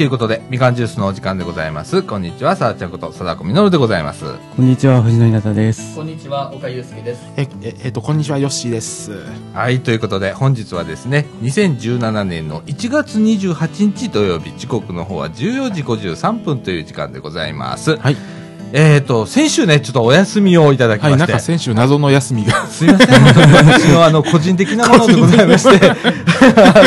[0.00, 2.02] ということで、みかんジュースのお時間でございます。
[2.02, 4.24] こんにちは、さあちゃんこと、貞子みのるでございます。
[4.56, 5.94] こんにちは、藤野稲です。
[5.94, 7.30] こんにちは、岡祐介です。
[7.36, 9.12] え、え、えっと、こんにちは、ヨッシーです。
[9.52, 17.98] はい、ということで、本日はですね、2017年の1月28日土曜日、時刻の方は14時53分という時間でございます。
[17.98, 18.39] はい。
[18.72, 22.66] えーと、先週ね、ちょっとお休みをいただきまはい、して、なんか先週謎の休みが。
[22.66, 25.94] すいません、私のあの、個人的なものでございまして、 あ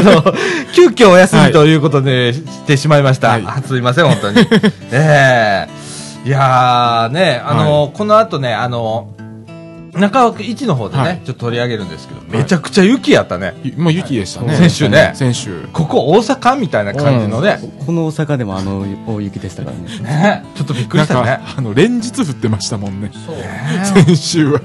[0.01, 0.33] の、
[0.73, 3.29] 急遽お休みということでしてしまいました。
[3.29, 4.47] はいあすいません、本当に。
[4.91, 5.83] ええ
[6.25, 9.12] いやーね、あの、この後ね、あの、
[9.99, 13.53] 中枠1の方でね、はいちょっと取り上げるんですけど、めちゃくちゃ雪やったね。
[13.63, 14.55] ゆもう雪でしたね。
[14.55, 15.67] 先週ね先週。
[15.71, 19.83] ここ大阪みたいな感じのね、この大阪でもあの大雪でしたからね。
[19.83, 23.11] ね、ちょっとびっくりしたねか。、あの、連日降ってましたもんね。
[23.25, 24.03] そう。
[24.03, 24.61] 先週は。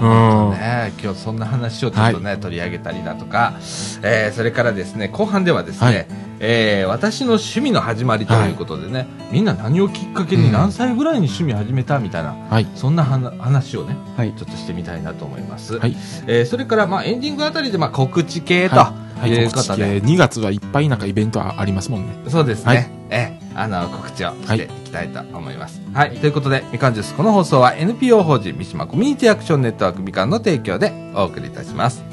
[0.00, 0.50] うん。
[0.52, 3.54] ね、今日そんな話をちょっとね、取り上げたりだとか、
[4.02, 6.06] えーそれからですね後半ではですね、はい
[6.40, 12.66] えー私の趣味の始まりということでね、みんな何をきっかけにうん何歳ぐらいに趣味始めたみたいな、はい。
[12.74, 14.32] そんな話をねはい。
[14.34, 15.96] ちょっとしてみたいなと思います、はい。
[16.26, 19.30] えーそれからまあエンディングあたりでまあ告知系とはい。
[19.30, 22.14] いう告知系ことで、2月はいっぱいなんかイベントあありますもんね。
[22.28, 25.80] そうですね、はいえーあの告知をしていきたいと思います。
[25.92, 32.04] はい、ということで、みかんジュース、この放送は NPO 法人三島コミュニティアクションネットワークみかんの提供でお送りいたします。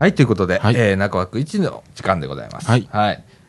[0.00, 2.66] はい、ということで、はいえー中枠1の時間でございます。
[2.66, 2.88] はい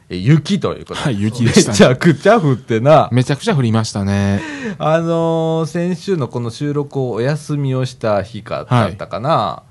[0.10, 1.00] えー雪ということで。
[1.00, 3.08] はい雪でしたねめちゃくちゃ降ってな。
[3.14, 4.42] めちゃくちゃ降りましたね。
[4.78, 9.64] あのー先週のこの収録をお休みをした日かだったかな、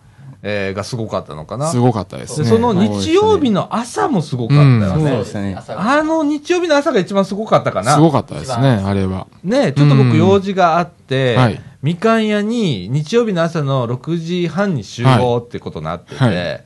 [0.42, 1.70] えーがすごかったのかな。
[1.70, 2.44] すごかったですね。
[2.44, 5.18] でその日曜日の朝もすごかったよそうね。
[5.18, 5.58] でしたね。
[5.76, 7.92] あの日曜日の朝が一番すごかったかな。
[7.92, 9.26] すごかったですね、あれは。
[9.44, 16.60] ねちょっと僕うん用事があって、はいみかん屋に日曜日の朝の6時半に集合ってことになってて、はいは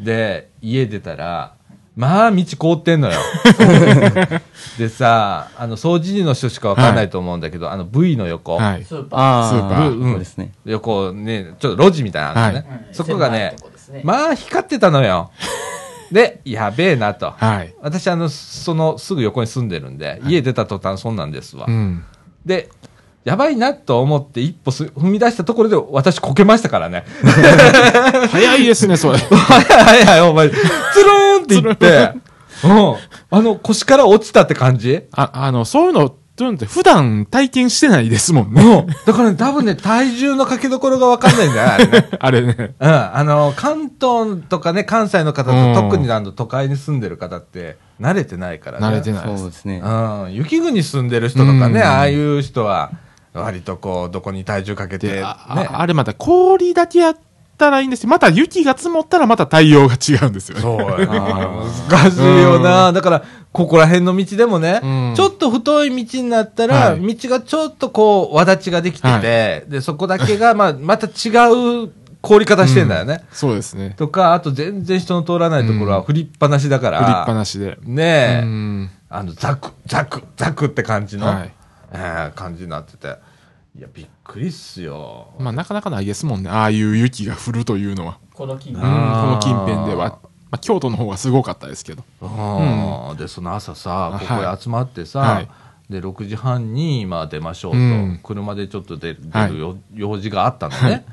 [0.00, 1.54] で、家出たら、
[1.96, 3.18] まあ道凍ってんのよ。
[4.78, 8.84] でさ、あの、掃除時の人しかわかんないと思うんだけど、あの V の横、はい。
[8.84, 9.20] スーパー。
[9.20, 10.52] ああ、スーパーうんそうですね。
[10.64, 13.56] 横ね、ちょっと路地みたいなのね、うんそこがね
[13.90, 15.32] ね、まあ光ってたのよ。
[16.12, 17.34] で、やべえなと。
[17.36, 17.74] はい。
[17.82, 21.66] 私、あの、そのすぐ横に住んでるんで、家出た途端そんなんですわ。
[21.68, 22.04] うん。
[22.46, 22.70] で、
[23.24, 27.04] やばいなと思って一歩す踏み出したところで私こけましたからね。
[28.30, 29.18] 早いですね、それ。
[29.18, 32.12] はいはいはい、お前、つるーんって言って、
[32.64, 32.96] うん。
[33.30, 35.02] あの、腰から落ちたって感じ？
[35.12, 38.62] あ、あの、そういうの、トゥンって普段体験してないですもんね。
[38.62, 38.86] うん。
[38.86, 42.08] だからね、多分ね、体重のかけどころがわかんないんだよ、あれね。
[42.18, 42.74] あれね。
[42.78, 42.88] うん。
[42.88, 48.86] あの、関東とかね、関西の方うんと、特にあの、都会に住んでる方って、慣れてないからね。
[48.86, 49.42] 慣れてないです。
[49.42, 49.82] そうですね。
[49.84, 49.88] う
[50.28, 50.32] ん。
[50.32, 52.92] 雪国に住んでる人とかね、うんああいう人は、
[53.40, 55.22] 割とこう、どこに体重かけて、で、ね。
[55.22, 57.16] あああれまた氷だけやっ
[57.56, 58.08] たらいいんですよ。
[58.08, 60.62] また雪が積もったらまた対応が違うんですよね。
[60.62, 62.92] そう難しいよな。
[62.92, 69.16] だから、ここら辺の道でもね、うんちょっと太い道になったら、はい道がちょっとこう、わだちができてて、は
[69.66, 71.30] いで、そこだけが、まあ、また違
[71.84, 71.90] う
[72.20, 73.24] 凍り方してんだよね。
[73.32, 73.94] そうですね。
[73.96, 77.78] とか、あと全然人の通らないところは振りっぱなしだから、振りっぱなしで。
[77.82, 78.90] ねえ、うん。
[79.08, 81.54] あの、ザク、ザク、ザクって感じの、はい。
[81.92, 83.16] えー感じになってて。
[83.78, 85.28] いや、びっくりっすよ。
[85.38, 86.50] まあ、なかなかないですもんね。
[86.50, 88.18] ああいう雪が降るというのは。
[88.34, 90.18] この金うん、あーこの近辺では。
[90.50, 92.02] まあ、京都の方がすごかったですけど。
[92.20, 95.48] うんで、その朝さ、ここはいへ集まってさ、はい
[95.88, 101.06] で、6時半に、まあ出ましょうと、うん車でちょっと出るはい出るよ用事があったのね。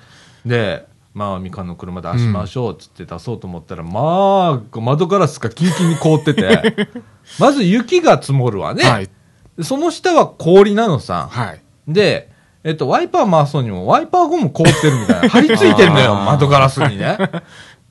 [0.45, 6.89] で、まあ、みかんの車出しましょうっつって出そうと思ったら、まあ、窓ガラスがキンキンに凍ってて、
[7.39, 8.83] まず雪が積もるわね。
[8.83, 9.09] はい。
[9.57, 11.29] でその下は氷なのさ。
[11.31, 11.61] はい。
[11.87, 12.34] で、
[12.65, 15.29] えっと、ワイパー回そうにも、ワイパーゴム凍ってるみたいな。
[15.29, 17.15] 張り付いてんのよ、窓ガラスにね。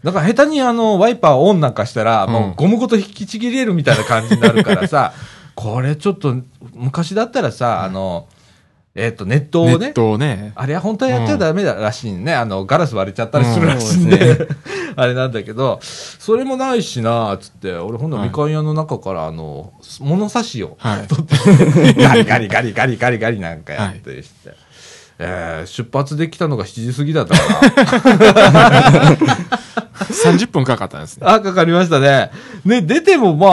[0.02, 5.12] だから下手にあの、ワイパーオンなんかしたら、うんもうゴムごと引きちぎれるみたいな感じになるからさ、
[5.54, 6.34] これちょっと、
[6.74, 8.26] 昔だったらさ、あの、
[8.96, 10.52] えっ、と、ネットをねネッ、トをね。
[10.54, 12.32] あれは本当はやっちゃダメだらしいね。
[12.34, 14.48] あの、ガラス割れちゃったりするらしいんで、
[14.94, 21.06] あれなんだけど、それもないしな、つって、俺ほんのみかん屋の中から、あの、物差しをはい。
[21.08, 24.63] 取って、ガリガリガリガリガリガリなんかやってして、
[25.18, 28.54] えー出発できたのが7時過ぎだったか
[29.94, 31.26] 30分かかったんですね。
[31.26, 31.34] な。
[31.34, 32.30] あ、かかりましたね。
[32.64, 33.48] ね、出てもま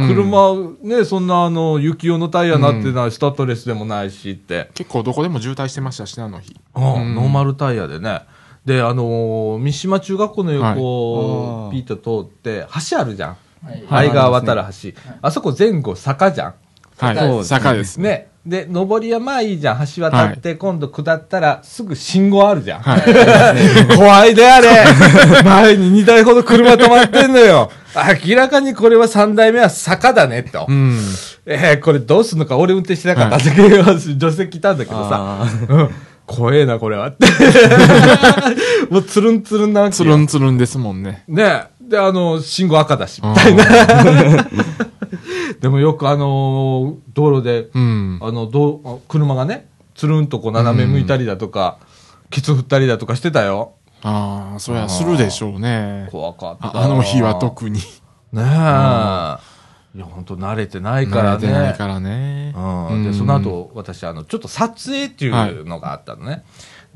[0.00, 4.70] あ、車、ね、そんなあの、雪用のタイヤになってない、スタッドレスでもないしって。
[4.74, 6.56] 結構どこでも渋滞してましたしね、あの日。
[6.74, 8.22] うん、ノーマルタイヤでね。
[8.64, 13.36] で、あのー三島中学校の横をはいピーッと通って、橋あるじゃん。
[13.64, 14.90] はいはい相川渡る橋。
[15.22, 16.54] あそこ前後坂じゃん。
[16.98, 17.16] はい。
[17.16, 18.08] そうですね坂ですね。
[18.08, 18.28] ね。
[18.46, 19.86] で、上りはまあいいじゃん。
[19.86, 22.80] 橋渡って、今度下ったらすぐ信号あるじゃん。
[22.80, 23.02] はい。
[23.96, 24.68] 怖いであれ。
[25.42, 27.72] 前に2台ほど車止まってんのよ。
[28.26, 30.66] 明らかにこれは3台目は坂だね、と。
[30.68, 31.00] うん。
[31.44, 35.44] えー、これどうすんのか俺運転してなかったんだけど、助手席来たんだけどさ。
[35.68, 35.90] うん。
[36.26, 37.08] 怖えな、これは。
[37.08, 37.26] って。
[38.90, 41.24] もうつるんつるんなわけよつるんつるんですもんね。
[41.28, 43.64] ねで、あの、信号赤だし、みたいな。
[45.60, 48.18] でもよくあのー道路で、うん。
[48.22, 51.78] あの、どう、車がね、つるんとこう斜め向いたりだとか、
[52.30, 53.72] ケツ振ったりだとかしてたよ。
[54.02, 56.08] ああ、そりゃするでしょうね。
[56.10, 56.84] 怖かったあ。
[56.84, 57.80] あの日は特に。
[58.32, 58.42] ねえ。
[58.42, 61.74] いや、本当慣れてないから慣れてないね。
[61.78, 62.54] からね。
[62.54, 63.04] うん。
[63.04, 66.44] で、その後、私、あの、ちょっと撮影っていうのがあったのね。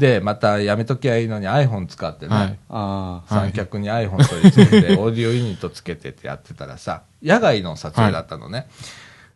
[0.01, 2.35] で、またやめときゃいいのに iPhone 使ってね。
[2.35, 2.59] はい。
[2.71, 8.67] あ三脚に iPhone 取り付けて、 オーディオユニットつけてってやってたらさ、野外の撮影だったのね。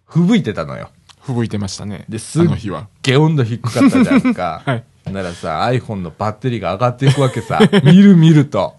[0.07, 0.89] 吹雪いてたのよ。
[1.21, 2.07] 吹雪いてましたね。
[2.09, 2.89] ですあの日は。
[3.03, 4.63] ゲ温度低かったじゃんか。
[4.67, 7.61] はいならさ、iPhone のバッテリーが上がっていくわけさ。
[7.85, 8.75] 見る見ると。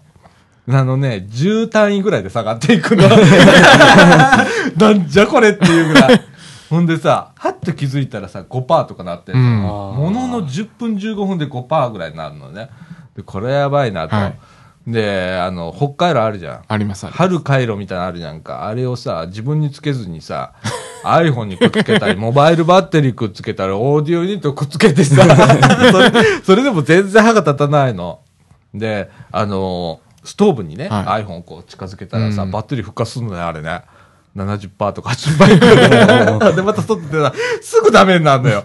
[0.68, 3.06] あのね、10単位ぐらいで下がっていくの。
[4.76, 6.20] なんじゃこれっていうぐらい。
[6.70, 9.32] ほんでさ、はっと気づいたらさ、5%とかなって。
[9.32, 12.70] うんものの10分15分で5%ぐらいになるのね。
[13.16, 14.16] で、これやばいなと。
[14.16, 14.38] はい
[14.86, 16.64] で、あの、北海道あるじゃん。
[16.68, 18.68] あります春回路みたいなのあるじゃんか。
[18.68, 20.54] あれをさ、自分につけずにさ、
[21.04, 25.24] iPhone にくっつけたり、 モバイルバッテリーくっつけたり、オーディオユニットくっつけてさ、
[25.90, 26.12] それ
[26.44, 28.20] それでも全然歯が立たないの。
[28.74, 33.82] で、あのストーブにね、は iPhone こう近づけたらさ、うんバッテリー復活するのね、あれね。
[34.36, 38.64] 70%とか80%いくらいで、また外出たら、すぐダメになるのよ。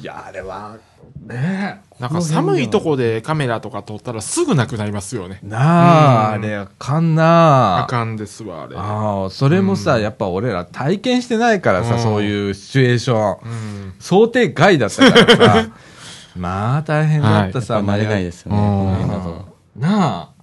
[0.00, 0.76] いや、あれは、
[1.26, 5.40] ねなんか寒いとこでカメラとか撮ったらすぐなくなりますよね。
[5.42, 5.46] え。
[5.46, 7.84] なあ、うんあれあかんなあ。
[7.84, 8.76] あかんですわ、あれ。
[8.76, 13.38] ああ、それもさ、やっぱ俺ら体験してないからさ、うんそういうシチュエーション。
[13.42, 13.54] う
[13.88, 13.94] ん。
[13.98, 15.68] 想定外だったからさ。
[16.36, 18.58] まあ大変だったさ、やっぱ慣れないですよね。
[19.76, 20.37] なあ。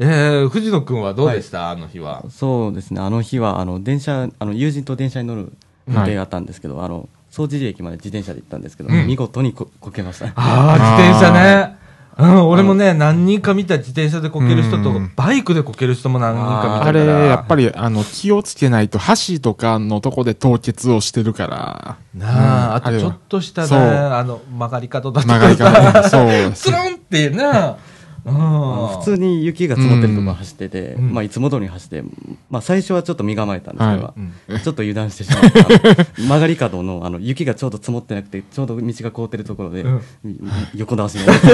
[0.00, 2.24] えー、藤野くんはどうでした、あの日は。
[2.30, 5.52] そうですね、あの日は、あの、電車、あの、友人と電車に乗る
[5.88, 9.06] 予定があったんですけど、あの、総知事駅まで自転車で行ったんですけど、うん。
[9.06, 10.26] 見事にここけました。
[10.26, 11.78] ああ、自転車ね。
[12.18, 17.02] うん、俺もね、何人か見た自転車でこける人とうん、バイクでこける人も何人か見たから。
[17.02, 23.02] あれ、やっぱり、あの、気をつけないと、橋とかのとこで凍結をしてるから、なあ、あうんあれは。
[23.02, 26.28] とちょっとしたね、あの、曲がり角だと曲がりか方さ、そう。
[26.56, 27.76] スルンっていうな。
[28.28, 28.98] うん。
[28.98, 32.02] 普通に雪が積もってるところ走ってて、うんまあ、いつも通りに走って、
[32.50, 35.62] まあ、最初はちょっと身構えたんですけど、はうんちょっと油断してしまって、あ
[36.20, 40.02] の 曲がり角のあの雪がちょうど積もってなくて、ちょうど道が凍ってるところで、うん
[40.74, 41.48] 横倒しに なって、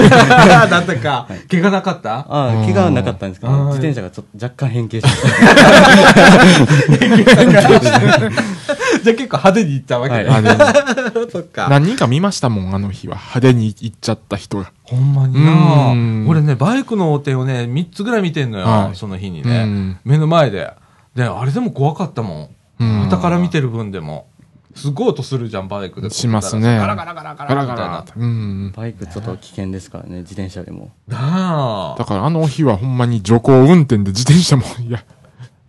[0.69, 1.27] だったか。
[1.49, 2.19] 怪我なかった？
[2.29, 5.45] ああ、怪我はなかったんですけど、うん自転車がちょっと若干変形してまし
[7.35, 7.35] た。
[9.03, 10.29] じゃあ結構派手に行ったわけね。
[10.29, 10.49] あれ
[11.31, 11.67] そっか。
[11.69, 13.15] 何人か見ましたもん、あの日は。
[13.15, 14.71] 派手に行っちゃった人が。
[14.85, 19.99] ほんまになうん俺ね、バイクの横転をね、3つぐらい見てんのよ、はいその日にうねん。
[20.03, 20.73] 目の前で。
[21.15, 22.51] で、あれでも怖かったも。
[22.79, 24.27] うんん旗から見てる分でも。
[24.75, 26.09] すごい音するじゃん、バイクで。
[26.09, 28.05] しますねガラガラガラガガラみたいなラガラ。。
[28.15, 28.73] うん。
[28.75, 30.91] バイクちょっと危険ですからね、自転車よりも。
[31.07, 31.95] なあ。
[31.97, 35.03] だからあの日はほんまに徐行運転で自転車も、いや、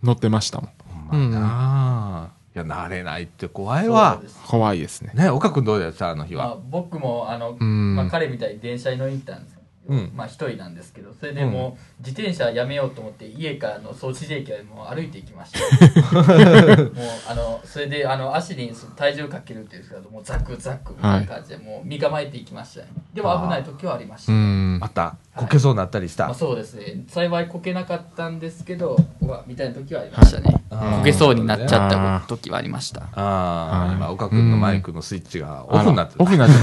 [0.03, 0.69] 乗ってましたもん。
[1.09, 2.36] ほんまなあ。
[2.57, 4.19] いや、慣れないって怖いわ。
[4.47, 5.11] 怖いですね。
[5.13, 6.09] ね、岡くんどうだった？
[6.09, 7.95] あの日まあは。、僕もあの、ん。
[7.95, 9.56] まあ、彼みたいに電車に乗りに行ったんです
[9.87, 10.11] よ、うん。
[10.15, 15.59] まあ一人なんですけどそれでもう自転車やめようと思って家からの総知事駅までもう歩いていきました。
[16.21, 16.93] もう
[17.29, 22.87] あのそれであの足に体重かけるっていうんですけどもうザクザクみたいな感じで、もう身構えていきましたね。
[23.13, 24.79] でも危ない時はありました、うん。
[24.81, 24.85] あ。
[24.87, 25.15] った。
[25.35, 26.25] こけそうになったりした。
[26.25, 27.03] まあ、そうですね。
[27.07, 33.03] 幸いこけなかったんですけどうわみたいな時はありましたね、こけそうになっちゃっあたー時はありました。
[33.13, 33.95] ああ、はい。
[33.95, 36.37] 今、岡くんのマイクのスイッチがオフになってオフる。
[36.37, 36.55] になって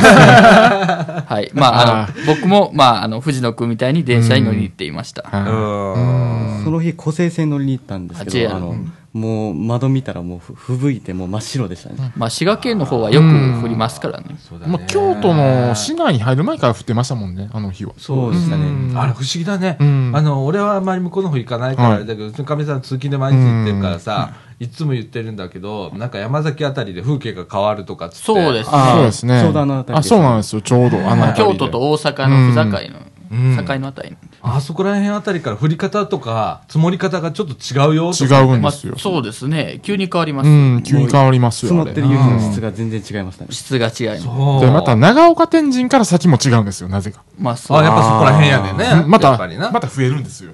[0.00, 1.22] た。
[1.34, 1.50] はい。
[1.54, 5.24] まあああの僕もまああの藤野君みたいに電車に乗りに行っていました。
[5.30, 8.76] その日、湖西線乗りに行ったあんですけど、あの、
[9.12, 12.12] もう窓見たらもうふ吹雪いてもう真っ白でしたね。
[12.16, 13.26] まあ、滋賀県の方はよく
[13.62, 14.36] 降りますからね。
[14.38, 17.92] そうだもう京都の市内に入る前から降ってましたもんね、あの日は。
[17.98, 18.64] そうでしたね。
[18.64, 18.98] うん。
[18.98, 20.12] あれ不思議だね、うん。
[20.14, 28.92] あの俺はあんまり向こうの方行かないからあれだけど、うちのかみさん通勤で毎日行ってるからさ、いつも言ってるんだけどなんか山崎あたりで風景が変わるとかっつってそうですね。
[28.94, 29.40] そうですね。
[29.40, 30.98] ちょうどあの辺りあ、そうなんですよ、ちょうど。
[30.98, 34.16] あの京都と大阪の府境の、うん境のあたりの。
[34.42, 38.96] あそこら辺あたりから降り方とか積もり方がちょっと違うよと違うんですよ。
[38.98, 39.80] そうですね。
[39.82, 40.48] 急に変わります。
[40.48, 41.70] うん、急に変わりますよ。
[41.70, 43.48] 積もってる雪の質が全然違いましたね。
[43.50, 44.22] 質が違います。
[44.22, 47.22] そうで、また長岡天神から先も違うんですよ、なぜか。
[47.38, 47.78] まあ、そう。
[47.78, 50.52] あやっぱそこら辺やでねまたやっぱりな、また増えるんですよ。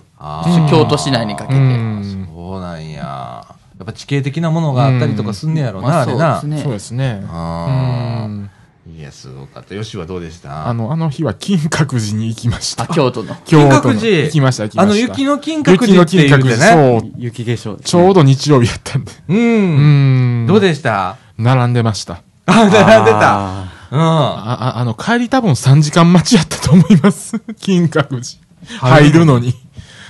[0.71, 1.63] 京都市内にかけうて。
[1.63, 2.29] ん。
[2.33, 3.45] そうなんや
[3.79, 6.63] やっぱ地形的なものがあったりとかすんねやろな、まあ、あれなそうですね。
[6.65, 7.25] そうですね。
[7.29, 8.51] あーうん
[8.97, 10.67] いやすごかったよしはどうでした？
[10.67, 12.85] あの、あの日は金閣寺に行きました。
[12.85, 13.37] あ、京都の。
[13.45, 14.93] 京都の金閣寺行きました、行きました。
[14.93, 17.13] あの雪の金閣寺って言うてねそう。
[17.19, 19.13] 雪化粧ねちょうど日曜日やったんで。
[19.29, 20.47] うん、うん。
[20.49, 21.17] どうでした？
[21.37, 22.23] 並んでました。
[22.47, 27.39] あ並んでたあうんあ、ああの、帰り多分3時間待ちやったと思います。
[27.61, 28.81] 金閣寺。
[28.81, 29.55] 入るのに。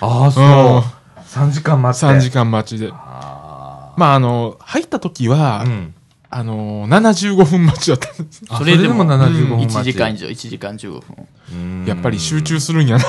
[0.01, 0.47] ああそう、う
[0.79, 0.99] ん
[1.29, 2.91] 3時間待って3時間待ちで。
[4.07, 5.95] あまあ、あの、入った時は、ーうん
[6.31, 8.43] あの、75分待ちだったんです。
[8.51, 11.03] あそれでも75分1待ち時間以上、1時間15分。
[11.51, 13.05] うんやっぱり集中するんやな。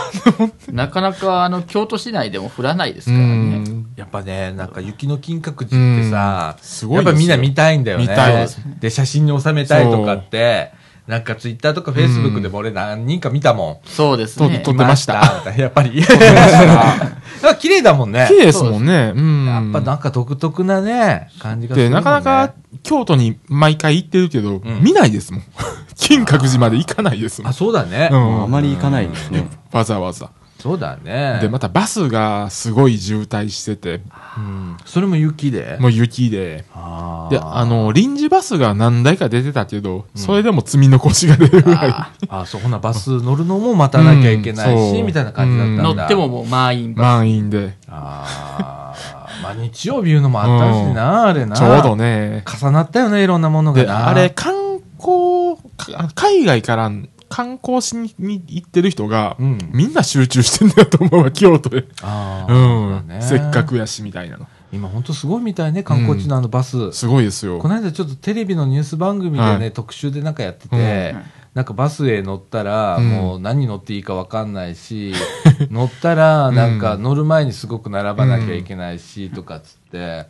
[0.71, 3.33] なかなか、あの、京都市内でも降らないですうからね。
[3.57, 3.87] ん。
[3.97, 8.03] やっぱね、なんか雪の金閣寺ってさ、うんすごいやっぱみんな見たいんだよね。
[8.03, 8.47] 見たい
[8.79, 10.71] で写真に収めたいとかって、
[11.05, 13.89] なんかツイッターとかフェイスブックでも俺何人か見たもん。
[13.89, 14.59] そうですね。
[14.59, 16.01] と撮ってましたやっぱり。
[17.59, 18.25] 綺麗だもんね。
[18.27, 19.13] 綺麗ですもんね。
[19.15, 19.45] うん。
[19.45, 22.11] やっぱなんか独特なね、感じがするで、もんね。
[22.11, 22.53] なかなか
[22.83, 25.43] 京都に毎回行ってるけど、ん見ないですもん。
[25.95, 27.53] 金閣寺まで行かないですもんあ、。
[27.53, 28.09] そうだね。
[28.11, 29.47] うんあまり行かないですね。
[29.71, 30.29] わざわざ。
[30.59, 31.39] そうだね。
[31.41, 34.01] で、またバスがすごい渋滞してて、
[34.37, 35.77] うんそれも雪で？
[35.79, 36.65] もう雪で。
[36.75, 41.93] あーで、あの、臨時バスが何台か出てたけど、それでも積み残しが出るぐらい。
[42.27, 45.83] あ、そう、ほなバス乗るのも待たなきゃいけないし、うんそうみたいな感じだったんだ。
[45.83, 47.77] 乗ってももう満員バ満員で。
[47.87, 51.55] ああ、まあ日曜日いうのもあったしな、あれな。
[51.55, 52.43] ちょうどね。
[52.45, 54.09] 重なったよね、いろんなものが。
[54.09, 56.91] あれ、観光、か海外から
[57.29, 61.85] 観光しに行ってる人が、うんみんな集中してんだと思うわ、京都で。
[62.01, 63.07] あうーん。
[63.07, 64.47] ねせっかくやし、みたいなの。
[64.71, 66.91] 今本当すごいみたいね、観光地のあのバス。
[66.91, 67.67] すごいですよこ。
[67.67, 71.15] の間ちょっとテレビのニュース番組でね、はい特集でなんかやってて、
[71.53, 75.13] なんかバスへ乗ったら、うんもう何乗っていいかわかんないし、
[75.71, 80.27] 乗ったらなんか乗る前にすごく並ばなきゃいけないし、とかっつって、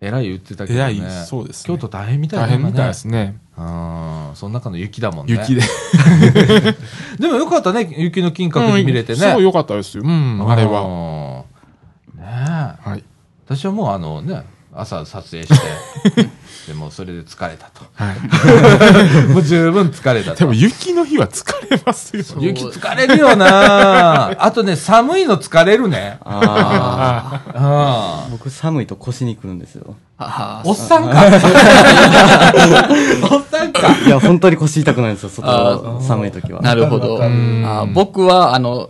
[0.00, 0.96] えらい言ってたけどね。
[0.96, 2.94] えらいそうですね京都大変みたい大変みたいでね。
[2.94, 3.38] すね。
[3.56, 4.30] うん。
[4.34, 5.32] その中の雪だもんね。
[5.32, 5.62] 雪で。
[7.18, 9.18] でもよかったね、雪の金閣寺見れてね。
[9.18, 10.02] すごい良かったですよ。
[10.04, 10.86] うん、あれは。
[10.86, 11.44] は。
[12.14, 12.88] ねえ。
[12.90, 13.04] はい。
[13.46, 15.48] 私はもうあのね、朝撮影し
[16.14, 16.28] て、
[16.66, 17.84] でもうそれで疲れたと。
[17.94, 18.16] はい。
[19.32, 20.36] もう十分疲れたと。
[20.38, 22.24] でも雪の日は疲れますよ。
[22.24, 22.34] ス。
[22.40, 26.18] 雪疲れるよな あとね、寒いの疲れるね。
[26.24, 29.94] あうんあ、僕寒いと腰にくるんですよ。
[30.18, 31.22] あおっさんか？
[33.30, 33.88] おっさんか？
[34.06, 36.60] いや、本当に腰痛くなるんですよ、あ外、寒い時は。
[36.62, 37.20] なるほど。
[37.22, 38.88] あ僕は、あの、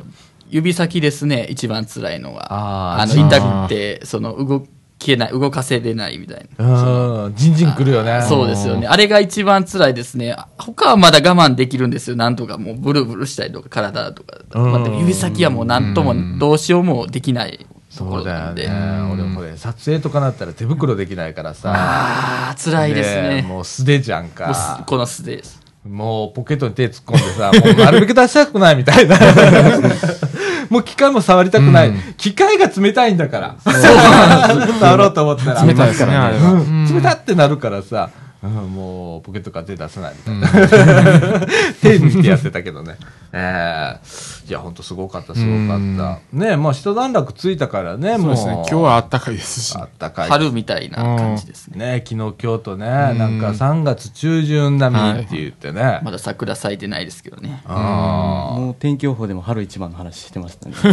[0.48, 3.00] 指先ですね、一番辛いのは。
[3.00, 4.64] あの、痛くて、その、動
[4.98, 7.24] けない、動かせれないみたいな。
[7.26, 7.34] うん。
[7.36, 8.22] じんじんくるよね。
[8.22, 8.86] そうですよね。
[8.86, 10.36] あれが一番辛いですね。
[10.58, 12.16] 他はまだ我慢できるんですよ。
[12.16, 14.38] なんとかもうブルブルしたりとか、体とか。
[14.54, 18.68] うんまあでも指先はもうなんともどうしようもできないとこそうだよろなんで。
[18.68, 18.74] ね。
[19.12, 21.72] 俺もこれ、撮影とかなったら手袋できないからさ。
[21.74, 23.42] ああ、辛いですね。
[23.42, 24.84] もう素手じゃんか。
[24.86, 25.66] この素手です。
[25.88, 29.16] もうポケットに手突っ込んでさ、もうなるべく出したくないみたいな。
[30.70, 31.92] もう機械も触りたくない。
[32.16, 33.56] 機械が冷たいんだから。
[33.64, 35.64] 触ろうと思ったら。
[35.64, 36.14] 冷たいですね。
[36.14, 38.10] うん冷たってなるからさ、
[38.42, 41.46] うんもうポケットから手出せないみたいな。
[41.82, 42.96] 手見てやってたけどね。
[43.38, 46.20] ええいや、ほんとすごかった、すごかった。
[46.32, 48.36] ねまあ一段落ついたからね、もう。
[48.36, 48.62] そうですね。
[48.62, 49.84] 今日はあったかいですしあ。
[49.84, 50.28] ったかい。
[50.28, 51.96] 春みたいな感じですね。
[51.98, 56.00] ね昨日京都ね、なんか3月中旬並みって言ってね。
[56.02, 57.62] まだ桜咲いてないですけどね。
[57.66, 60.76] あもう天気予報でも春一番の話してましたね。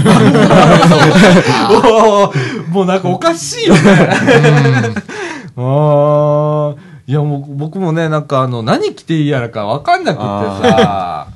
[2.70, 3.82] もうなんかおかしいよね。
[5.56, 10.24] あーいやもう僕もね、なんかあの、何着ていいやらか分かんなくって
[10.70, 11.28] さ、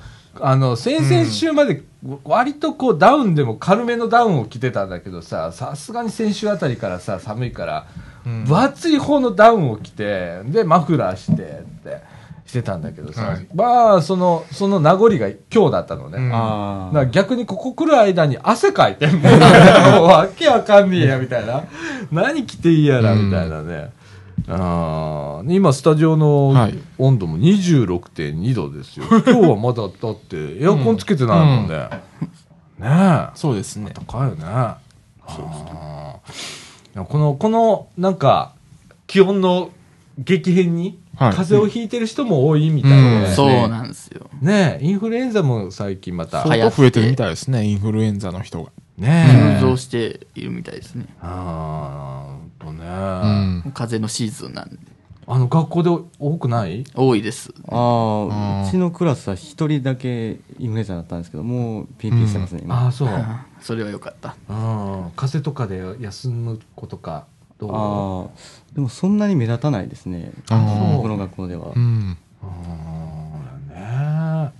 [0.41, 1.83] あの、先々週まで
[2.23, 7.87] 割とこうダウンでも軽めのダウンを着てたんだけどさ、さすがに先週あたりからさ、寒いから、
[8.23, 12.17] 分厚い方のダウンを着て、で、マフラーしてって。
[12.47, 16.17] してたんだけどさ、はいまあ、その、その名残が今日だったのね。
[16.17, 21.65] うんあだから逆にここ来る間に汗かいて、もう、もうわけわかんねえや、みたいな。
[22.09, 23.91] 何着ていいやら、みたいなね。
[24.49, 29.05] あー今、スタジオのはい温度も26.2度ですよ。
[29.09, 31.89] 今日はまだ、だって、エアコンつけてないもんね。
[32.79, 33.29] ねえ。
[33.35, 33.91] そうですね。
[33.93, 34.43] 高いよね。
[34.45, 38.53] あーこの、この、なんか、
[39.05, 39.69] 気温の
[40.17, 44.29] 激変に、はい風邪をひいてる人も多いみたいで、うんそうなんですよ。
[44.39, 48.69] ねえインフルエンザも最近また、増えてるみたいですね、インフルエンザの人が。
[48.99, 49.59] ねえ。
[49.59, 51.07] 急増しているみたいですね。
[51.19, 53.71] あーほんとね、うん。
[53.73, 54.77] 風邪のシーズンなんで。
[55.29, 56.85] あの、学校で多くない？
[56.95, 57.53] 多いです。
[57.67, 58.31] ああうん
[58.63, 62.83] あ、うちのクラスは一人だけインフルエンザだったんですけど、もうピンピンしてますね、今。
[62.83, 63.09] ああ、そう。
[63.59, 64.35] それはよかった。
[64.49, 65.11] うん。
[65.17, 67.25] 風邪とかで休む子とか、
[67.59, 67.71] どう？
[67.73, 70.31] ああ、でもそんなに目立たないですね。
[70.49, 71.79] 僕の学校ではう。
[71.79, 72.17] ん。
[72.41, 74.51] うんね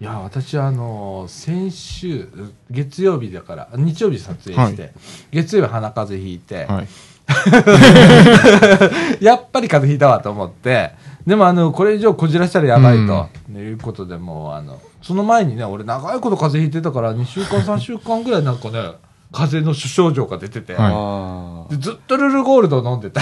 [0.00, 2.28] いや私あの先週
[2.70, 4.92] 月曜日だから日曜日撮影して、はい
[5.30, 6.88] 月曜日鼻風邪ひいて、はい。
[9.20, 10.92] やっぱり風邪ひいたわと思って。
[11.26, 18.92] でもあのこれ以上こじらしたらやばいと、いうことでもうあのその前にね俺長いこと風邪ひいてたから2週間 3週間ぐらいなんかね
[19.34, 21.76] 風邪の主症状が出てて、はい。
[21.76, 23.20] ずっとルルゴールド飲んでた。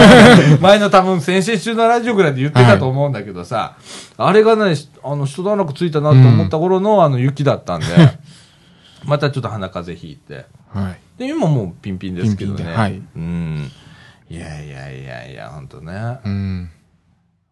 [0.60, 3.76] 前の多分先々週のラジオぐらいで言ってたと思うんだけどさ、
[4.18, 7.86] あれがね、しあの、一段落ついたなと思った頃の、あの雪だったんで、
[9.06, 10.46] またちょっと鼻風邪ひいて。
[10.68, 11.18] はい。
[11.18, 12.58] で、今もうピンピンですけどね。
[12.58, 13.70] ピンピンではいうん。
[14.28, 16.18] いやいやいやいや、ほんとね。
[16.24, 16.70] うん。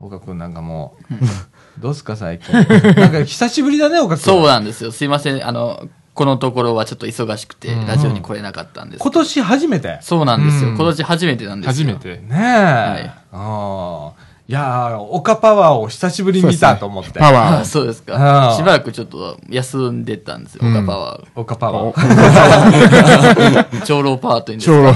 [0.01, 1.15] 岡くんなんかもう、
[1.81, 2.53] どうすか最近？
[2.53, 2.63] な
[3.09, 4.23] んか久しぶりだね、岡くん。
[4.23, 4.93] そうなんですよ。
[4.93, 5.47] すいません。
[5.47, 9.01] あの、このところはちょっと忙しくて、うんラジオに来れなかったんです。
[9.01, 9.99] 今年初めて？
[10.03, 10.71] そうなんですよ。
[10.71, 11.87] うん今年初めてなんですよ。
[11.89, 11.95] 初め。
[11.95, 12.21] て。
[12.21, 12.37] ねえ。
[12.37, 14.13] ああ。
[14.47, 17.19] いやー、岡パワーを久しぶりに見たと思って。
[17.19, 17.65] パワあー。
[17.65, 18.03] そうです。
[18.03, 23.69] かしばらくちょっと休んでたんですよ、うんオカパワ岡パワー。
[23.71, 23.85] ー。
[23.87, 24.93] 長老パートにです長老。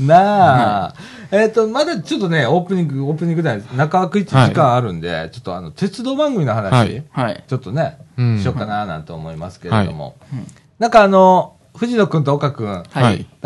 [0.00, 0.94] なあ。
[1.30, 7.02] えっ、と、まだちょっとね、オープニング、オープニングで中枠1時間あるんで、ちょっとあの、鉄道番組の話。
[7.46, 10.14] ちょっとね、うんしようかななんて思いますけれども。
[10.78, 12.84] なんかあの、藤野くんと岡くん、なん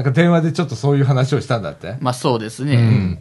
[0.05, 1.97] か電話でちょっとそういう話をしたんだって？
[2.01, 2.77] まあそうですね。
[2.77, 3.19] うん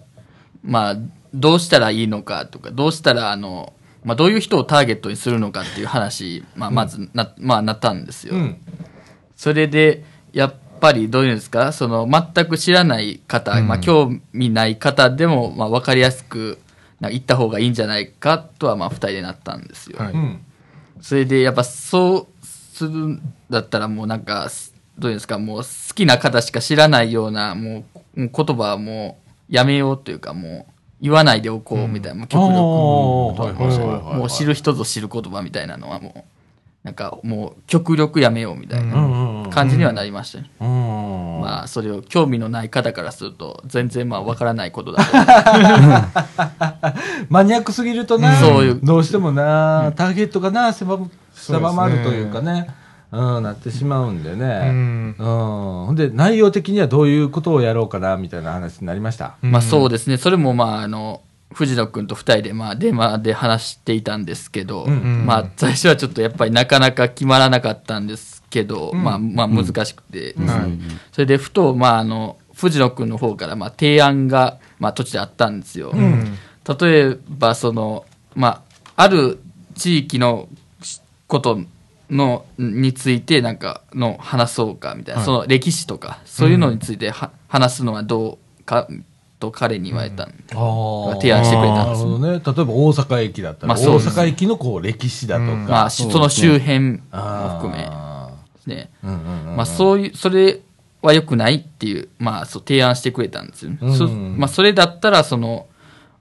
[0.63, 0.95] まあ、
[1.33, 8.35] どうしたらいいのかとか、どうしたら、あの、まあどういう人をターゲットにするのかっていう話、まあまずな、まあなったんですよ。
[8.35, 8.57] うん。
[9.35, 16.59] それで、やっぱりどういうんですか、その全く知らない方、うんまあ興味ない方でも、まあわかりやすく、
[16.99, 19.99] なんか言った方がいいんじゃないかとは、まあ二人でなったんですよ。
[19.99, 20.39] はいうん。
[21.01, 24.49] それでやっぱそうするんだったらもうなんか
[24.97, 25.37] どういうんですか？
[25.37, 27.85] もう好きな方しか知らないようなも
[28.15, 33.53] うもう言葉はもうやめようというかもう言わないでおこうみたいな、もう極力おーはい
[34.19, 36.23] はい知る人ぞ知る言葉みたいなのはもう
[36.83, 39.49] なんかもう極力やめようみたいうんうなんうん。
[39.49, 41.41] 感じにはなりましたね、うん。
[41.41, 45.11] まあそれを興味のない方からすると全然まあわからないことだと。
[47.29, 48.79] マニアックすぎるとな、そういう。
[48.81, 50.97] どうしてもな、ターゲットがな、狭
[51.73, 52.67] まるというかね、
[53.11, 54.69] うん、なってしまうんでうね。
[54.69, 55.05] ん。
[55.07, 55.15] うん。
[55.17, 59.37] ほんで、内容的にはどういうことをやろうかな、みたいな話になりました？
[59.41, 60.17] まあそうですね。
[60.17, 61.21] それもまああの、
[61.53, 70.79] 藤野くんと二人でまあ電話で話していたんですけど、うんまあ最初はちょっとやっぱりなかなか決まらなかったんですけど、まあまあ難しくて、はい。
[71.13, 75.91] それでふとまああの、藤野くんの方からまあ提案がまあ途中であったんですよ。
[75.93, 76.37] うん。
[76.79, 78.03] 例えばその、
[78.35, 78.61] ま
[78.97, 79.39] あ、ある
[79.75, 80.49] 地域の
[81.27, 81.61] こと
[82.09, 85.25] のについてなんかの話そうかみたいな、はい。
[85.25, 88.87] その歴史とかそういうのについては、話すのはどうか
[89.39, 92.03] と彼に言われたんで、提案してくれたんです。
[92.03, 92.31] なるほどね。
[92.31, 95.51] 例えば大阪駅だったら、大まあそうです阪駅のこう歴史だとか。
[95.51, 95.67] うん。
[95.67, 96.99] まあ、しその周辺も
[97.59, 97.89] 含め
[98.67, 100.59] ね、うんうんうんまあ、そういうそれ
[101.01, 105.67] は良くないっていう,、まあ、そう提案してくれたんですよね、うんそまあ、それだったらその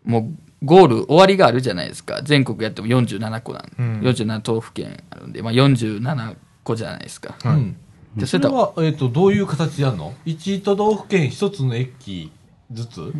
[0.04, 2.20] もうゴール終わりがあるじゃないですか。
[2.22, 4.00] 全国やっても47個なん、うん。
[4.00, 7.56] 47都府県あるんで、まあ、47個じゃないですか、はい。
[7.56, 7.76] うん。
[8.16, 12.32] でそれとそれは、えっ、と、どういう形でやるの ?1 都道府県1つの駅
[12.72, 13.12] ずつ？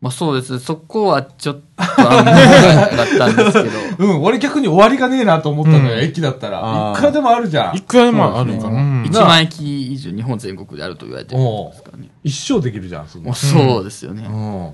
[0.00, 0.58] まあ、そうです。
[0.60, 3.78] そこはちょっとあんまりだったんですけど。
[4.06, 6.00] うん、俺逆に終わりがねえなと思ったのよ、うん。
[6.00, 6.92] 駅だったら。
[6.94, 7.76] いくらでもあるじゃん。
[7.76, 7.82] い。
[7.82, 8.80] くらでもあるんかな。
[8.80, 9.02] うん。
[9.02, 14.72] 1万駅以上日本全国であると言われてるんおですからね一生できるじゃん、そもうそうですよね、うん。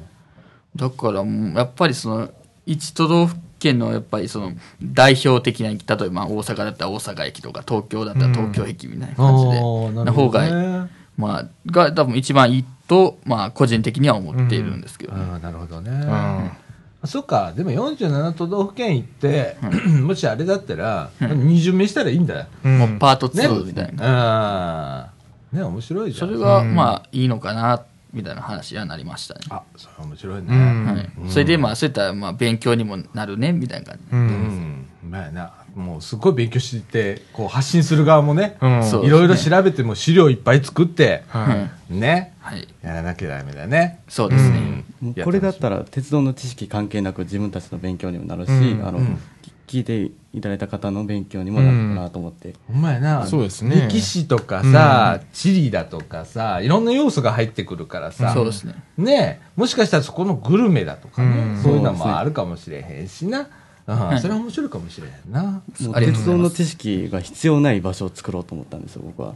[0.77, 2.31] だからもうやっぱりその
[2.67, 15.91] 一都道府県のやっぱりその代表的な駅例えばまあ大阪だったら大阪駅とか東京だったら東京駅みたいな感じで、あーなな方るほどねが、まあ、が多分一番いいと、まあ、個人的には思っているんですけど、ねああ、なるほどね。
[15.91, 17.09] うん。
[17.09, 19.57] そっか、でも47都道府県行って、
[20.03, 22.47] もしあれだったら、二巡目したらいいんだよ。
[22.65, 23.49] うんもうパートね。
[23.49, 24.05] 2みたいな。
[24.07, 25.12] な。
[25.53, 26.29] ね、面白いじゃん。
[26.29, 27.83] それが、まあ、いいのかな、
[28.16, 29.40] みたいな話にはなりましたね。
[29.50, 30.46] あ、それ面白いね。
[30.48, 31.31] うんはい。
[31.31, 34.05] それで、まあ、そういったら、まあ、勉強にもなるね、みたいな感じ。
[34.12, 34.16] う。
[34.16, 34.87] うんん。
[35.11, 38.85] まあな、もうすごい勉強して、こう発信する側もね、うん。
[38.85, 41.94] そういろいろ調べても資料いっぱい作って、はい。
[41.94, 42.66] ね、はい。
[42.83, 44.00] やらなきゃダメだね。
[44.09, 44.85] そうですね。
[45.22, 49.18] これだったら鉄道の知識関係なく自分たちの勉強にもなるし、うんあのうんき
[49.66, 53.88] 聞いていただいた方の勉強にもなるかなと思って、お前な、そうですね。
[53.88, 58.74] 歴史とかさ、地理だとかさ、いろんな要素が入ってくるからさ、そうですね。
[58.96, 61.62] ねえ、もしかしたらそこのグルメだとかね、うん。
[61.62, 63.48] そういうのもあるかもしれへんしな。
[63.87, 65.62] うん、それは面白いかもしれへんな。
[66.00, 69.35] 鉄道の知識が必要ない場所を作ろうと思ったんですよ僕は。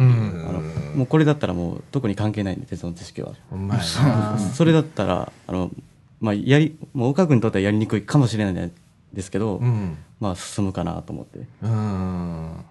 [0.00, 0.44] うん。
[0.48, 0.60] あの
[0.96, 3.32] もうこれだったらもう特に関係ないんで鉄道の知識は。
[3.50, 4.38] お前な。
[4.54, 5.70] それだったらあの、
[6.20, 8.72] まあ、やりもう岡君にとってはやりにくいかもしれないん
[9.12, 9.96] ですけど、うん。
[10.20, 12.64] まあ進むかなと思ってうん。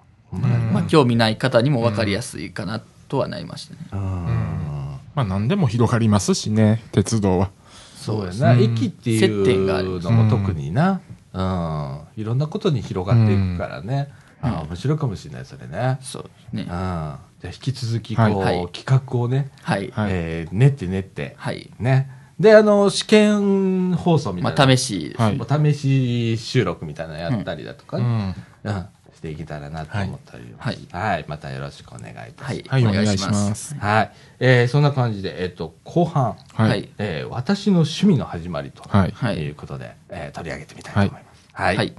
[0.72, 3.80] まあ、興味ない方にも分かりやすいかな、とはなりましたね。
[3.92, 4.00] うん。
[4.00, 7.52] まあ何でも広がりますしね、鉄道は。
[7.96, 8.54] そうやな。
[8.54, 11.02] 駅ってい接点があるうのも特にな。
[11.34, 12.22] うん。
[12.22, 14.10] いろんなことに広がっていくからね。
[14.42, 16.00] あ面白いかもしれない、それね。
[16.02, 16.66] そうですねうん。
[16.66, 16.72] じ。
[16.72, 19.92] ゃあ引き続き、こう、はいはい企画をね、はい。
[19.92, 21.70] はいえー練って練って、はい。
[21.80, 22.10] ね。
[22.42, 24.66] で、あの、試験放送みたいな。
[24.66, 25.16] まあ、試し。
[25.18, 28.74] はいお試し収録みたいなのやったりだとかね、うん。
[28.74, 32.70] うんしていけたらなと思ったりはいはい、またよろしくお願いいたします。
[32.70, 32.84] はい。
[32.84, 33.76] はい、お願いします。
[33.76, 34.12] はい。
[34.40, 36.90] えーそんな感じで、えっ、と、後半、ははいい。
[36.98, 41.50] えー私の趣味の始まりと、はいはいいうことで、えー取り上げてみたいと思います。
[41.54, 41.78] はい。
[41.78, 41.94] はい。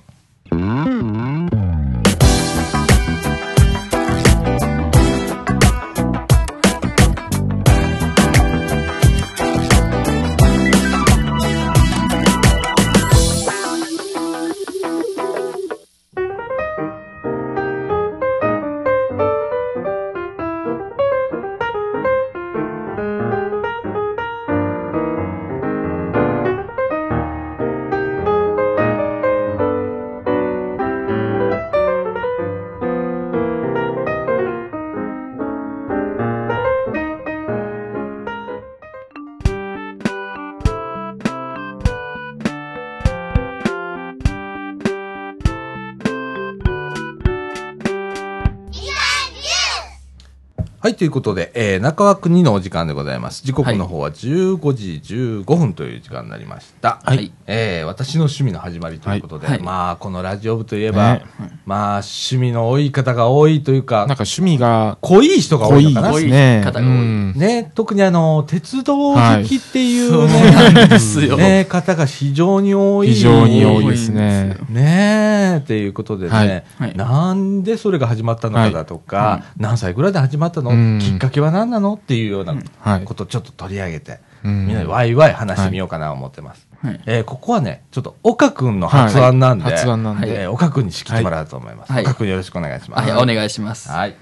[51.03, 53.45] ということで、えー中枠2のお時間でございます。
[53.45, 57.01] 時刻の方は15時15分という時間になりました。
[57.03, 57.33] はい。
[57.47, 59.57] えー私の趣味の始まりということで、はい。
[59.57, 59.65] はい。
[59.65, 61.25] まあ、このラジオ部といえば、ね。
[61.65, 66.13] まあ、趣味の多い方が多いというかなん、か趣味が濃い人が多濃いいのかな。
[66.13, 66.31] 濃い
[66.63, 66.85] 方が多い。
[66.85, 67.33] うん。
[67.37, 71.37] ね、特にあの、鉄道好きっていうね、そうなんですよ。
[71.37, 73.09] ね、方が非常に多い。
[73.09, 74.57] 非常に多いですね。
[74.69, 76.65] ねえ、っていうことでね、はい。
[76.79, 76.97] はい。
[76.97, 80.99] なんでそれが始まったのかだとか、何歳ぐらいで始まったの、うん。
[81.01, 81.62] きっかけは何？
[81.71, 86.67] なのっていうようなはいことをちょっと取り上げて、うんみんなでワイワイ話してみようかなと思ってます。
[86.83, 87.01] はい。
[87.07, 91.93] えーここはね、ちょっと岡くんの発案なんで、はい発案なんでえー岡くんに仕切ってもらうと思います。
[91.93, 93.11] はい岡くんよろしくお願いします。
[93.11, 93.89] はい、お願いします。
[93.89, 94.17] ははい。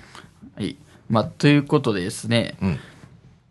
[0.59, 0.76] い。
[1.09, 2.79] まあ、ということでですね、うん。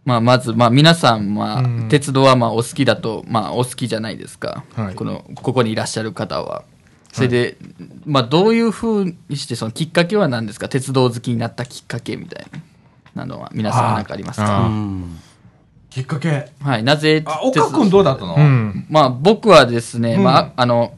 [0.06, 4.64] まあ、まず、まあ、皆さん、まあ、うん鉄道は、まあ、お好きだと、まあ、お好きじゃないですか。
[4.76, 6.64] はいこの、ここにいらっしゃる方は。
[7.12, 7.58] それで、
[8.06, 10.70] まあ、どういうふうにして、そのきっかけは何ですか？
[10.70, 12.60] 鉄道好きになったきっかけみたいな
[13.26, 15.20] のは、皆さんは何かありますあかうん
[15.90, 16.52] きっかけ。
[16.62, 16.84] はい。
[16.84, 18.36] なぜ、あ、岡くんどうだったの？
[18.36, 18.86] うん。
[18.90, 20.94] まあ僕はですね、うんまああの、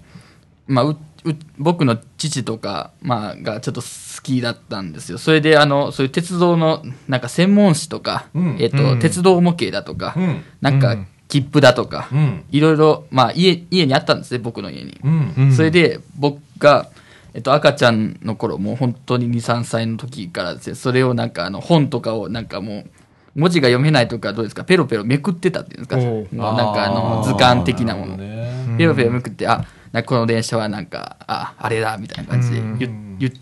[0.67, 3.87] まあうう僕の父とか、まあ、がちょっと好
[4.23, 5.17] きだったんですよ。
[5.17, 12.43] それであのそういう鉄道のなんか専門誌とか、うんえっ、と、うん鉄道模型だとか、うんなんかうん切符だとか、うん。
[12.51, 14.99] いろいろまあ家家にあったんですね僕の家に。
[15.03, 15.33] うん。
[15.37, 16.89] うんそれで僕が
[17.33, 22.89] えっと、赤ちゃんの頃もう本当に23歳の時からですねそれをなんかあの本とかをなんかもう
[23.35, 28.41] 文字が読めないとかどうですかペロペロめくってたっていうんですかなんかあの図鑑的なものね。
[28.77, 33.33] ペロペロめくって、あ、なこの電車はなんか、あ、あれだ、みたいな感じで言,、うん言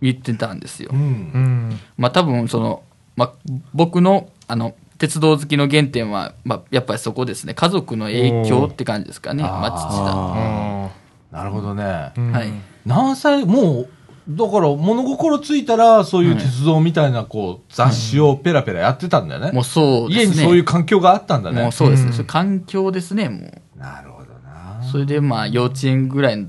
[0.00, 0.90] 言ってたんですよ。
[0.92, 1.02] うんう。
[1.38, 1.80] ん。
[1.96, 2.82] まあ多分その、
[3.16, 3.32] まあ
[3.72, 7.54] 僕の、あの、鉄道好きの原点は、まあやっぱりそこですね。
[7.54, 9.42] 家族の影響って感じですかね。
[9.42, 11.03] まあ父ああ
[11.34, 11.82] なるほどね。
[11.82, 12.12] あ。
[12.16, 12.22] だ。
[12.22, 12.52] はい。
[12.86, 13.88] 何歳、もう、
[14.28, 19.50] だから物心ついたら、そういう鉄道みたいな、こう、雑誌をペラペラやってたんだよね。
[19.50, 20.24] もうそうですね。
[20.24, 21.72] 家にそういう環境があったんだねもう。
[21.72, 22.16] そうですね。
[22.16, 24.90] うん環境ですね、もなるほどなう。。
[24.90, 26.46] それでまあ幼稚園ぐらい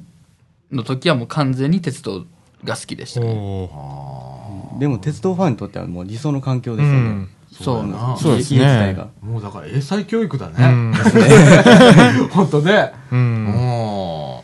[0.71, 2.25] の時はもう完全に鉄道
[2.63, 3.69] が好きでしたね。
[4.79, 7.29] でも鉄道ファンにとってはもう理想の環境ですよね、うん。
[7.51, 8.95] そうだなそうですね。
[9.21, 10.67] もうだから英才教育だうね。
[10.67, 10.93] ん。
[12.31, 12.93] 本当ね。
[13.11, 13.15] う。
[13.15, 14.34] うん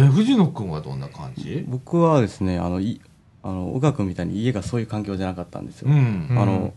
[0.00, 0.04] ん。
[0.04, 1.64] え、藤野くんはどんな感じ？
[1.68, 3.00] 僕はですね、あの、い
[3.42, 5.88] あの、岡君みたいに家がそういう環境じゃなかったんですよ。
[5.88, 6.26] うん。
[6.30, 6.74] あの、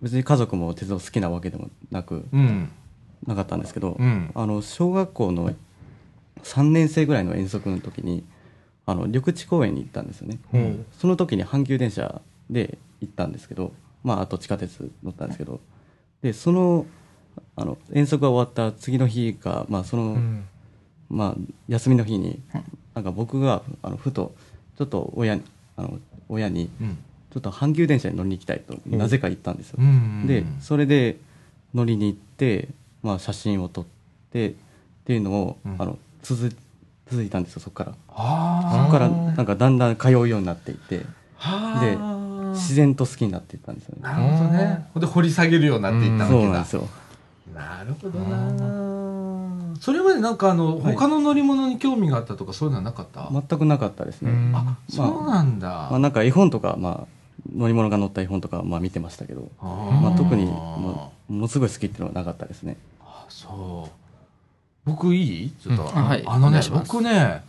[0.00, 2.70] 別に家族も鉄道好きなわけでもなく、うん。
[3.26, 4.30] なかったんですけど、うん。
[4.34, 5.52] あの、小学校の
[6.42, 8.24] 3年生ぐらいの遠足の時に、
[8.86, 10.38] あの、緑地公園に行ったんですよね。
[10.54, 10.86] うん。
[10.92, 13.72] その時に阪急電車で行ったんですけど、
[14.04, 15.60] まあ、あと地下鉄乗ったんですけど、
[16.22, 16.86] で、その、
[17.56, 20.44] あの、遠足が終わった次の日か、まあ、その、うん
[21.10, 22.40] まあ、休みの日に、
[22.94, 24.34] なんか僕が、あの、ふと、
[24.78, 25.42] ちょっと親に、
[25.76, 26.98] あの、親に、うん。
[27.32, 29.76] ちょっと阪急電車に乗りに行きたいと、なぜか言ったんですよ。
[29.80, 30.26] うん。
[30.26, 31.16] で、それで
[31.74, 32.68] 乗りに行って、
[33.02, 33.84] まあ、写真を撮っ
[34.32, 34.52] てっ
[35.04, 36.54] ていうのを、うんあの続
[37.10, 41.00] 続いたんですよそこからあそこからなんかだんだん通うようになっていって
[41.40, 41.80] あ。
[41.80, 44.86] では自然と好きになっていったんですよねなるほどね。
[44.96, 46.40] で掘り下げるようになっていったわけだ。
[46.42, 46.88] そうなんですよ
[47.54, 48.52] なるほどな。
[49.80, 50.94] それまでなんかあの、はい。
[50.94, 54.52] 他の乗り物に興味があったとかそういうのはなかった、全くなかったですね、うん。
[54.54, 55.68] あ、そうなんだ。
[55.68, 57.06] まあ、なんか絵本とか、まあ、
[57.52, 62.76] 乗り物が乗った絵本とか、まあ、見てましたけど、まあ、特にもうものすごい好きっていうのはなかったですね。
[63.00, 63.96] あそう。
[64.84, 65.50] 僕いい？
[65.50, 65.88] ちょっと、うん。
[65.98, 66.24] あはい。
[66.26, 67.42] あのね僕ね、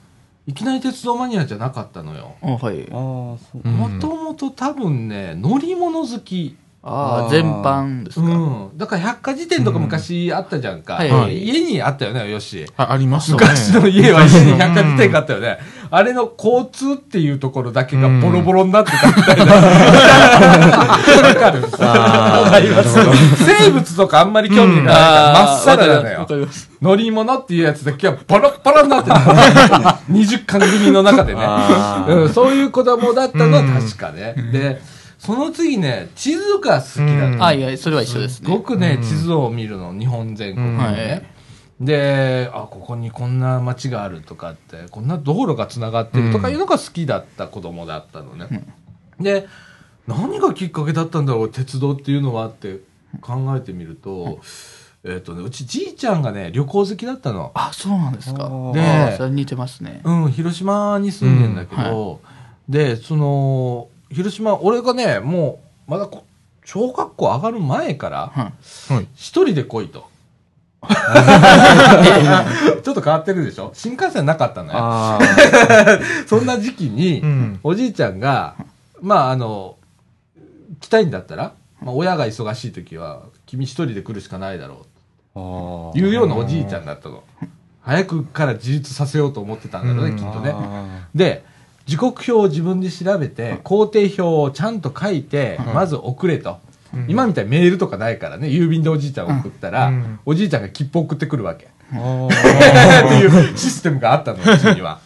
[0.48, 2.36] いきなり鉄道マニアじゃなかったのよ。
[2.42, 2.84] あはい。
[2.84, 6.56] ああそう、うんもともと多分ね、乗り物好き。
[6.84, 8.78] ああ全般ですか、うん。
[8.78, 10.96] だから百科事典とか昔あったじゃんか。
[10.96, 12.66] はいはい家にあったよね、よし。
[12.76, 13.50] あ、ありましたね。
[13.52, 15.60] 昔の家は家に百科事典があったよね。
[15.92, 19.54] あれの交通っていうところだけがボロボロになってたみたいな。
[19.62, 22.98] わかるわかります
[23.46, 26.26] 生物とかあんまり興味がないから、まっさらなのよわ。
[26.26, 29.18] かります乗り物っていうやつだけはボロッボロになってた。
[30.10, 31.48] 20巻組の中でね。
[32.08, 34.34] うん、そういう子供だったのは確かね。
[34.52, 34.82] で、
[35.22, 37.44] その次ね、地図が好きだった。
[37.44, 41.32] はいはいそれは一緒ですすごねくね、地図を見るの、日本全国のね。
[41.80, 48.66] で、あ、ここにこんな街があるとかって、こんな道路がつながってるとかいうのが好きだった子供だったのね。
[49.20, 49.48] で、
[50.08, 52.80] 何がきっかけだったんだろう、鉄道っていうのはって
[53.22, 54.40] 考えてみると、
[55.04, 57.52] えっとね、うちじいちゃんがね、旅行好きだったの。
[57.54, 58.50] あそうなんですか。
[58.52, 60.02] あであそれ似てますね。
[60.04, 62.22] うん、広島に住んでんだけど、
[62.68, 66.24] で、その、広島、俺がね、もう、まだこ
[66.66, 68.52] 小学校上がる前から。
[69.16, 70.10] 一人で来いと。
[72.84, 73.72] ちょっと変わってるでしょ？
[73.74, 74.80] 新幹線なかったのよ。
[74.80, 75.20] あ
[76.28, 78.56] そんな時期に、うんおじいちゃんが、
[79.02, 79.76] まあ、あの、
[80.80, 84.86] 来たいんだったら、まあ、親が忙しい時は、君一人で来るしかないだろ
[85.36, 86.00] あう。
[86.00, 87.24] いうようなおじいちゃんだったの。
[87.84, 90.52] 早くから自立させようと思ってたんだろうね、うんきっとね。
[90.56, 91.44] あで、
[91.86, 96.60] 時刻表を自分で調べて、工程表をちゃんと書いて、はいまず送れと。
[96.94, 101.70] うん今みたいにメールとかないからね、郵便でおじいちゃん送ったら、うんおじいちゃんが切符送ってくるわけ。
[101.94, 102.28] あ
[103.06, 105.00] っていうシステムがあったの、うちには。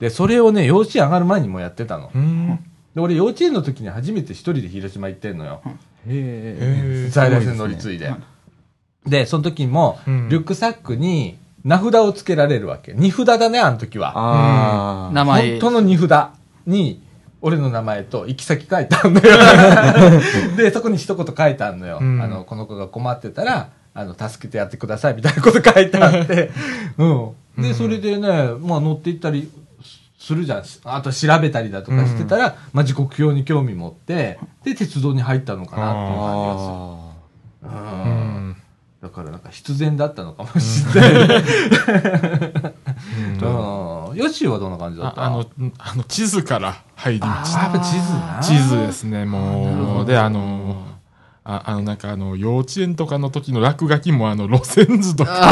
[0.00, 2.10] で、それをね、幼稚園上がる前にもやってたの。
[2.14, 2.58] うん。
[2.94, 5.60] で、俺幼稚園の時に初めて一人で広島行ってんのよ。
[7.10, 8.12] 在来線乗り継いで。
[9.06, 11.38] で、その時も、うんリュックサックに
[11.68, 12.94] 名札をつけられるわけ。
[12.94, 14.12] 荷札だね、あの時は。
[14.16, 16.28] ああ名前本当の荷札
[16.66, 17.02] に、
[17.42, 19.36] 俺の名前と行き先書いてあんのよ。
[20.56, 21.98] で、そこに一言書いてあんのよ。
[22.00, 26.50] うんあの、この子が困ってたら、あの、助けてやってくださいみたいなこと書いてあって、
[26.96, 27.62] うん。
[27.62, 28.28] で、うんそれでね、
[28.60, 29.50] まあ乗っていったり
[30.18, 30.62] するじゃん。
[30.84, 37.08] あと調べたりだとかしてたら、まあ時刻表に興味持って、で、鉄道に入ったのかなっていう感じがする。
[37.64, 38.47] あううんん。
[39.02, 41.12] だからなんか必然だったのかもしれない。
[44.14, 45.22] ヨッシーはどんな感じだった？
[45.22, 45.44] ああの、
[45.78, 47.66] あの、地図から入りました。
[47.66, 48.40] あーやっぱ地図な。
[48.42, 50.06] 地図ですね、もどう。
[50.06, 50.82] で、あの、
[51.44, 55.46] ああの、なんかあの、幼稚園とかの時の落書きも、あの、路線図とか、なんあ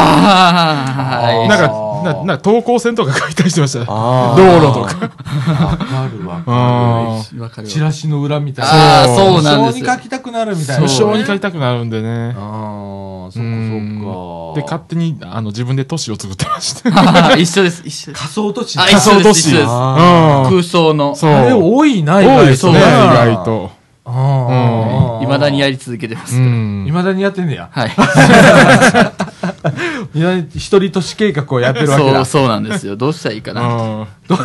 [1.57, 3.85] か、ーな、な、等高線とか書いたりしてました。
[3.89, 5.11] あー道路とか。
[5.67, 6.41] わかるわ
[7.51, 7.69] かるる。
[7.69, 8.73] チラシの裏みたいな。
[8.73, 10.83] ああそうなんですに書きたくなるみたいな。
[10.83, 12.35] 無そう償に書きたくなるんでね。
[12.37, 13.43] ああ、そっかそっ
[14.55, 14.61] か。
[14.61, 17.37] で、勝手に、あの、自分で都市を作ってました。
[17.37, 19.53] 一緒です 一緒です仮想都市仮想都市。
[19.55, 21.31] 空想のそう。
[21.31, 23.71] あれ多いな、多いですね、意意外と。
[24.07, 26.85] いまだにやり続けてますうん。
[26.87, 27.69] いまだにやってんねや。
[27.73, 29.36] はいいまだに
[30.55, 32.25] 一人都市計画をやってるわけだ。
[32.25, 32.97] そうそうなんですよ。
[32.97, 33.63] どうしたらいいかな。
[33.63, 34.07] うん。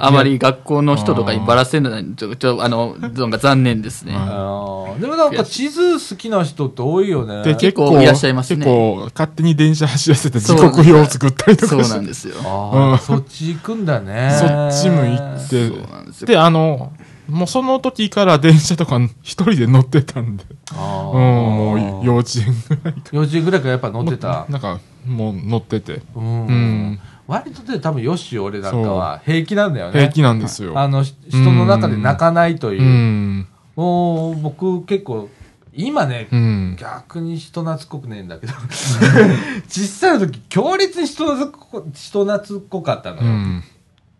[0.00, 4.12] あまり学校の人とかにばらせないちょちょあのなんか残念ですね。
[4.12, 7.42] でもなんか地図好きな人って多いよね。
[7.42, 8.64] で、結構、結構いらっしゃいますね。
[8.64, 10.70] 結構、勝手に電車走らせて時そう。
[10.70, 12.34] 刻表を作ったりとかそうなんですよ。
[12.44, 14.36] ああ、うんそっち行くんだね。
[14.38, 15.16] そっち向い
[15.48, 15.68] て。
[15.68, 16.26] そうなんですよ。
[16.26, 16.92] で、あの、
[17.28, 20.44] もうその時から電車とか一人で乗ってたんで。
[20.72, 23.10] あうん、もーう幼稚園ぐらいか。
[23.12, 24.46] 幼稚園ぐらいからやっぱ乗ってた？
[24.48, 26.00] なんか、もう乗ってて。
[26.14, 30.00] うんうん割とで多分ヨッシー俺なんかは平気なんだよね。
[30.00, 30.78] 平気なんですよ。
[30.78, 32.84] あの、し人の中で泣かないというう。
[32.86, 33.48] ん。
[33.76, 35.28] もう、僕結構、
[35.74, 36.76] 今ね、うん。
[36.80, 38.54] 逆に人懐っこくねえんだけど、
[39.68, 43.24] 小さい時強烈に人懐っこ人懐っこかったのよ。
[43.24, 43.62] うん。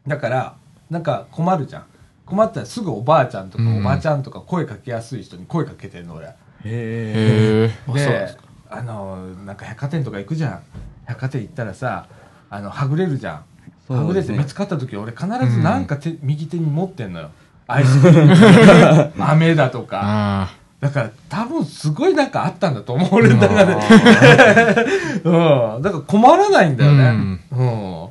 [0.07, 0.55] だから、
[0.90, 1.85] なんか困るじゃん。
[2.29, 6.27] 困ったらすぐおばあちゃんとかうんおばちゃんとか声かけやすい人に声かけてんの俺。
[6.27, 6.35] へへ
[6.69, 7.93] え。
[7.95, 8.37] で、
[8.69, 10.62] あの、なんか百貨店とか行くじゃん。
[11.07, 12.07] 百貨店行ったらさ、
[12.51, 13.43] あの、はぐれるじゃ
[13.88, 13.95] ん。
[13.95, 17.31] はぐれて見つかった時俺必ずなんか手、右手に持ってんのよ。
[17.67, 20.01] アイスクリームとか、 飴だとか。
[20.05, 23.75] あだから多分すごいなんかあったんだと思う俺の中で。
[25.25, 25.83] うん。
[25.83, 27.41] だから困らないんだよね。
[27.51, 28.09] うん。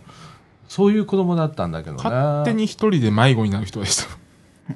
[0.68, 2.02] そういう子供だったんだけどね。
[2.04, 2.10] あ。
[2.10, 2.54] 勝手。
[2.54, 4.04] に一人で迷子になる人でした。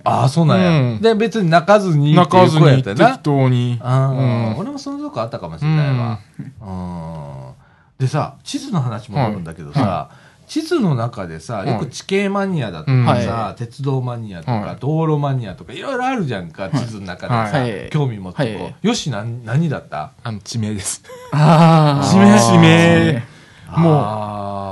[0.03, 0.69] ああ、そうなんや。
[0.69, 2.95] うんで、別に泣かずに泣かずに適。
[3.23, 3.77] 当に。
[3.81, 6.19] ああ、うん俺もそのとこあったかもしれないわ。
[6.61, 7.53] うん。
[7.99, 10.09] でさ、地図の話戻るんだけどさ、
[10.47, 18.63] 地図の中でさ、よく地形マニアだとかさ、は鉄道マニアとか、はい道路マニアとか、いろいろあるじゃんか、地図の中でさ、はい興味持ってこう。
[18.63, 20.11] はいよし、何、何だった？
[20.23, 21.03] あの、地名です。
[21.31, 23.23] あ地名地名。
[23.77, 23.93] もう、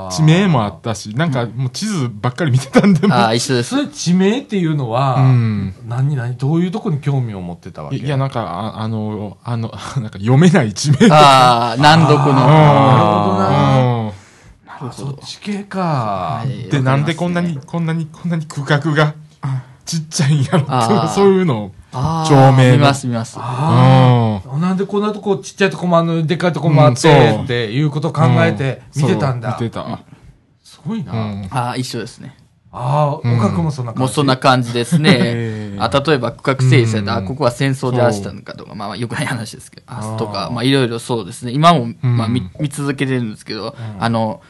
[0.10, 3.78] 地名もあったし、なんかもう地図ばっかり見てたんで、もああ、一緒ですそ。
[3.78, 7.98] れ地名っていうのは、うん何、何、どういうとこに興味を持ってたわけ？
[7.98, 11.16] いや、なんか、ああの、あの、 なんか読めない地名とか。
[11.16, 12.34] ああ、難読の。
[12.34, 12.42] な
[12.98, 14.12] るほどな
[14.94, 15.80] そっち系か。
[15.80, 19.14] はいで、なんでこんなに、こんなに、こんなに区画が
[19.86, 21.72] ちっちゃいんやろそういうのを。
[21.92, 23.38] ああ、町名の見ます見ます。
[23.40, 24.58] ああ。
[24.58, 29.52] なんでこんなとこちっちゃいとこもあんのにでっかいとこもあって、うんっていうことを考えて見てたんだ。
[29.52, 30.00] そう見てた。
[30.64, 31.12] すごいな。
[31.14, 32.36] うんああ、一緒ですね。
[32.72, 34.00] ああ、岡君もそんな感じ。
[34.02, 41.52] もうそんな感じですねあ例えば区画整理された、うんあここは戦争でああしたのかとか、まあまあよくない話ですけど、あとか、まあいろいろそうですね。
[41.52, 44.42] 今も、まあ見見続けてるんですけど、あの、よ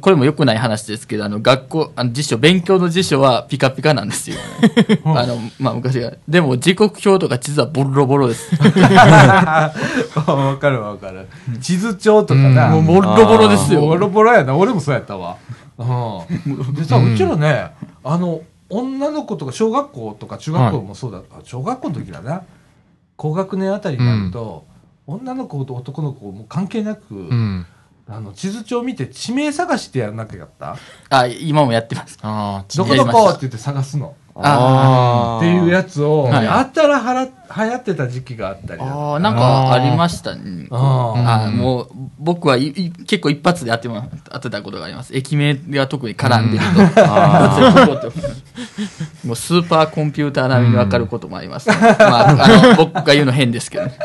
[0.00, 4.36] これも良くない話ですけど、あの、学校、あの辞書、勉強の辞書はピカピカなんですよ、
[5.04, 6.12] あの、まあ昔は。
[6.26, 8.54] でも時刻表とか地図はボロボロです。
[8.56, 8.68] わ
[10.58, 11.28] かるわかる。
[11.60, 12.68] 地図帳とかな。
[12.68, 14.56] もうボロボロですよボロボロやな。
[14.56, 15.36] 俺もそうやったわ。
[15.78, 15.84] う
[16.50, 16.74] ん。
[16.74, 17.72] でさ、うちらね、
[18.04, 21.20] あの、女の子とか小学校とか中学校もそうだ。
[21.30, 22.44] あ小学校の時だな。
[23.16, 24.64] 高学年あたりになると、
[25.06, 27.66] 女の子と男の子も関係なく、うん。
[28.08, 30.76] あの、地図帳見て地名探してやらなきゃやった？
[31.08, 32.18] あ、今もやってます。
[32.22, 34.14] ああ、地どこどこって言って探すの？
[34.34, 37.32] あっていうやつを、はいあったらはら流
[37.70, 40.68] 行ってた時期があったりああ、なんかありましたね。
[40.70, 45.14] ああもう、僕はいい結構一発で当てま、当てたことがあります。
[45.14, 46.82] 駅名が特に絡んでると。
[46.82, 48.12] 一発でポコッと
[49.26, 53.98] もうスーパーコンピューター並みに分かることもあります、まあ、あの、僕が言うの変ですけどね。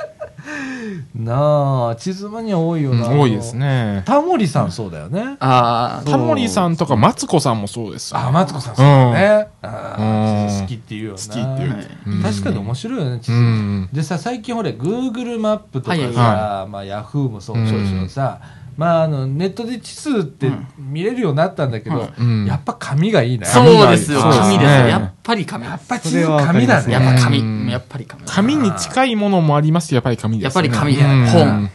[1.15, 3.07] なあ、地図マニア多いよな。
[3.07, 3.53] うん多いです。
[3.55, 4.03] ね。
[4.05, 5.37] タモリさんそうだよね。
[5.39, 8.25] ああ、タモリさんとかマツコさんもそうですよね。
[8.27, 9.47] あ、マツコさんそうだね。
[9.61, 11.17] あうん好きっていうよな。
[11.17, 11.43] 好きっていう
[11.75, 13.33] はいうん確かに面白いよね、地図。
[13.33, 13.89] うん。
[13.91, 18.39] でさ、最近ほれ、Google マップとかはいはいさ、まあ Yahoo もそうそうそうさ、
[18.77, 23.45] まああの、ネットで地図って見れるようになったんだけど、うんやっぱ紙がいいね。
[23.45, 24.87] そうですよ、紙ですよ。
[24.87, 25.65] やっぱり紙。
[25.65, 26.93] やっぱ地図紙だね。
[26.93, 27.39] やっぱ紙。
[27.39, 28.23] うんやっぱり紙。
[28.25, 30.67] 紙に近いものもありますやっぱり紙です、ね。
[30.67, 31.69] やっぱり紙だようん本。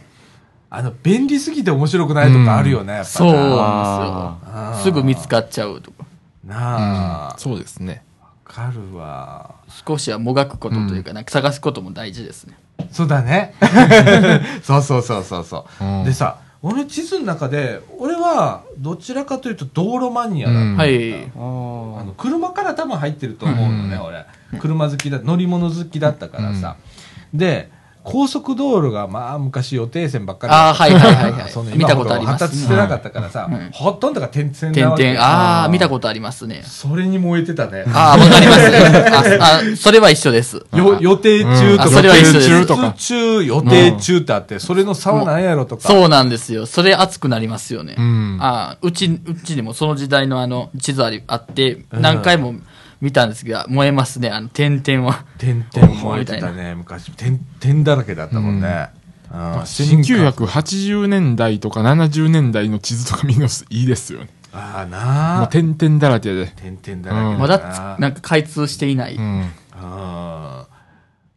[0.71, 4.85] あの、便利すぎて面白くないとかあるよね、やっぱそうなんですよ。
[4.85, 6.05] すぐ見つかっちゃうとか。
[6.45, 8.05] なあ、そうですね。
[8.23, 9.57] わかるわ。
[9.87, 12.55] 少しはもがくことというか、なんか探すことも大事ですね。
[12.91, 13.55] そうだね。
[14.63, 20.61] そうそうそうそうそう、うんでさ、俺地図の中で、俺はどちらかというと道路マニアだった。
[20.61, 21.25] うんはい。
[21.25, 24.25] あの車から多分入ってると思うのね、俺。
[24.61, 26.77] 車好きだ、乗り物好きだったからさ。
[27.35, 27.71] で、
[28.05, 34.99] 高速道路がまあ昔予定線ばっかりあーはいはいはいはい その見たことあります発達してなかったからさ、うんほとんどが点線点々。
[35.19, 36.63] ああ、見たことありますね。
[36.65, 37.85] それに燃えてたね。
[37.93, 39.39] ああ、わかります。
[39.41, 40.65] あ、あ、それは一緒です。
[40.75, 45.89] よ予定中とか、うんあそれは一緒です予定中中、予定中ってあって、それの差は何やろとか。
[45.89, 46.67] そうなんですよ。
[46.67, 47.95] それ熱くなりますよね。
[47.99, 52.55] うんああ、うち、うちにもその時代のあの、地図あり、あって、何回も
[53.03, 54.31] 見たんですが、燃えますね。
[54.31, 55.25] あの、点々は。
[55.37, 57.11] 点々 燃えてたね、昔。
[57.11, 58.89] 点、点だらけだったもんね。
[58.97, 59.03] うん
[59.35, 64.29] 1980年代とか70年代の地図とか見るのいいですよね。
[64.53, 65.45] ああもなあ。
[65.45, 66.49] う点々だらけで。
[66.55, 69.15] 点々だらけうんまだなんか開通していない。
[69.15, 69.51] うん。
[69.73, 70.67] あ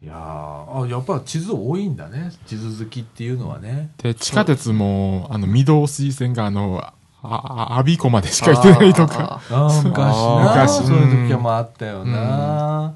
[0.01, 6.83] ーいやーあやっぱ地図多いんだね地図好きっていうのはねで、地下鉄も、あの、御堂水線が、あの、
[7.25, 9.41] あ、あ、アビコまでしか行ってないとか。
[9.49, 10.53] 昔な。
[10.53, 10.85] 昔。
[10.85, 12.93] そういう時はもうあったよな。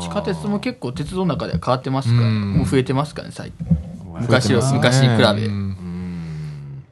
[0.00, 2.52] 地下鉄も結構鉄道の中では変わってますから、うん。
[2.54, 3.66] もう増えてますからね最近。
[4.20, 5.28] 昔は昔に比べ、うん。
[5.30, 6.84] うん。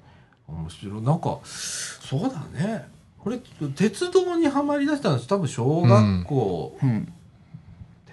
[0.49, 1.03] 面白い。
[1.03, 2.89] なんか、そうだね。
[3.19, 3.39] これ、
[3.75, 7.13] 鉄道にはまりだしたのは多分小学校、うん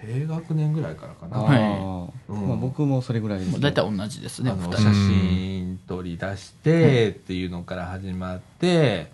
[0.06, 1.38] 低学年ぐらいからかな。
[1.38, 2.32] はい。
[2.32, 2.48] うん。
[2.48, 9.12] まあ、僕もそれぐらいです、大体同じですねあの二写人真撮り出してっていうのから始まって、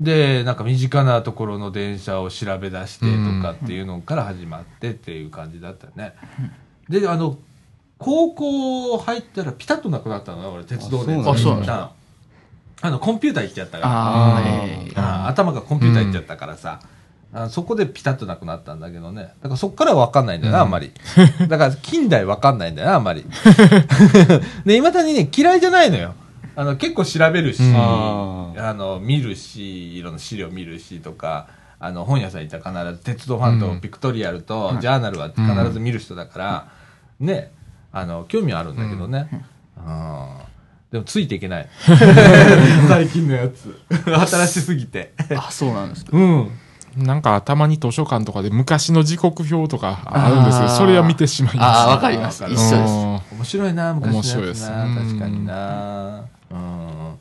[0.00, 6.14] で、なんか身近なところの電車を調べ出してとかっていうのから始まってっていう感じだったね。
[6.88, 7.36] で、あの、
[7.98, 11.14] 高校入ったらピタッとなくなったのよ、俺、鉄道で。
[11.14, 11.90] あそうなん一旦
[12.80, 13.88] あの、コンピューター行っちゃったか
[14.94, 15.26] ら。
[15.26, 16.80] 頭がコンピューター行っちゃったからさ、
[17.32, 19.34] あそこでピタッとなくなったんだけどね。
[19.42, 20.92] だからそこからは分かんないんだよな、あんまり。
[21.48, 23.24] だから近代分かんないんだよな、あんまり。
[24.64, 26.14] で、いまだにね、嫌いじゃないのよ。
[26.56, 31.48] あの、結構調べるし、うんああの、見るし、いろんな資料見るしとか、
[31.78, 36.68] あの、本屋さん行ったら必ず鉄道ファンとうんピクトリアルとジャーナルは必ず見る人だから、
[37.20, 37.52] ね、
[37.92, 39.28] あの、興味はあるんだけどね。
[39.76, 40.28] うん
[40.90, 41.68] でもついていけない。
[42.88, 43.78] 最近のやつ。
[44.26, 45.12] 新しすぎて。
[45.36, 46.50] あそうなんですかうん。
[46.98, 51.64] なんかたまに図書館とかで昔の時刻表とかあるんですけど、それは見てしまいます。
[51.64, 54.22] ああわかります一緒ですうん面白いな、昔のやつな。
[54.22, 56.24] 面白いです確かにな。
[56.50, 57.14] うん。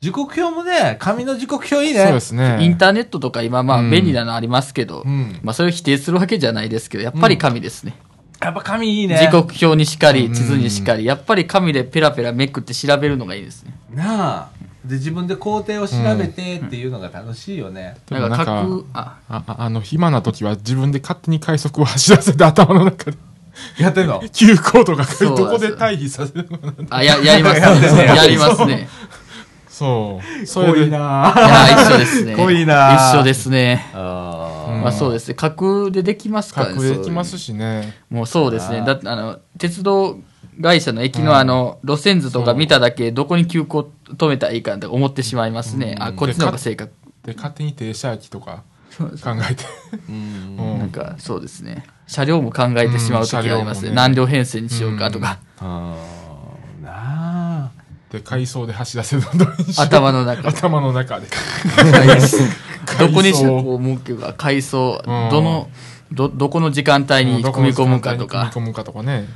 [0.00, 2.04] 時刻表もね、紙の時刻表いいね。
[2.04, 2.58] そうですね。
[2.60, 7.96] インターネットとか今まあうん便利なのありますけど、うんまあそれを否定するわけじゃないですけどやっぱり紙ですね、
[8.40, 9.18] やっぱ紙いいね。
[9.18, 14.48] 時刻表にしかりうん地図にしかりやっぱり紙でペラペラめくって調べるのがいいですねなあ。
[14.86, 17.96] で、自分で工程を調べてっていうのが楽しいよね。
[18.08, 23.16] でもなんかなんかああああの、暇な時は自分で勝手に快速を走らせて頭の中で、
[23.78, 24.22] やってんの？
[24.32, 26.96] 急行とか書いてそうどこで退避させるのかな。
[26.96, 27.60] あややります
[27.94, 28.04] ね。
[28.06, 28.88] やりますね。
[29.68, 30.46] そう。
[30.46, 31.34] そ濃いな
[31.70, 32.34] 一緒ですね。
[32.38, 33.12] 濃いな。
[33.12, 33.90] 一緒ですね。
[33.92, 34.80] あうん。
[34.82, 35.34] まあそうですね。
[35.34, 36.74] 架空でできますからね。
[36.74, 37.94] 格できますしね。
[38.08, 38.82] もうそうですね。
[38.86, 40.18] だってあの、鉄道
[40.60, 45.96] 会社の駅のあの、路線図とか見ただけ、どこに急行止めたらいいかなと思ってしまいますね。
[45.98, 46.92] あ、こっちの方が正確。
[47.24, 48.62] で、勝手に停車駅とか
[48.98, 49.04] 考
[49.50, 49.64] えて。
[50.56, 51.84] なんか、そうですね。
[52.06, 53.90] 車両も考えてしまう時がありますね。
[53.90, 56.92] 何両編成にしようかとか、あーな
[57.66, 57.70] あ。
[58.10, 59.28] で、回送で走らせるの
[59.76, 60.48] 頭の中で。
[60.48, 61.26] 頭の中で。
[62.98, 65.68] どこにし回送こう向けば、階層、うんどの、
[66.12, 69.26] ど、どこの時間帯に組み込むかとか、組み込むかとかね。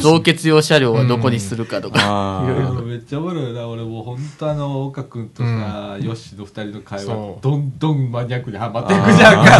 [0.00, 2.82] 増血用車両はどこにするかとか、いろいろ。
[2.82, 9.58] めっちゃおもろいな俺もう本当あの岡君とさ、ヨッシーの二人の会話どんどんマニアックにはまっていくじゃんか。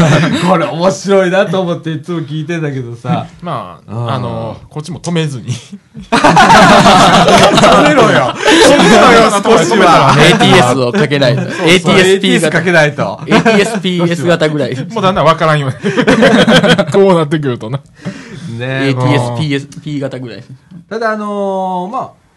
[0.51, 3.27] これ面白いなと思っていつも聞いてんだけどさ。
[3.43, 5.49] まあ、うんあの、こっちも止めずに。
[6.11, 8.35] 止めろよ。
[8.35, 10.15] 止めろよ少しは。
[10.19, 11.43] ATS をかけないと。
[11.43, 12.65] ATSP ATS か型。
[12.65, 13.21] けないと。
[13.27, 14.77] ATSPS 型ぐらい。
[14.91, 15.77] もうだんだんわからんよね。
[16.93, 17.81] こうなってくるとな。
[18.59, 18.95] ね。
[18.95, 20.45] ATSPSP 型ぐらい。
[20.89, 22.29] ただあのーまあ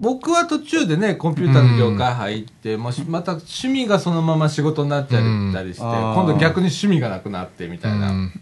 [0.00, 8.40] 僕は途中でねコンピューターの業界入って、もうしまた趣味がそのまま仕事になっちゃったりして、今度逆に趣味がなくなってみたいな、うん。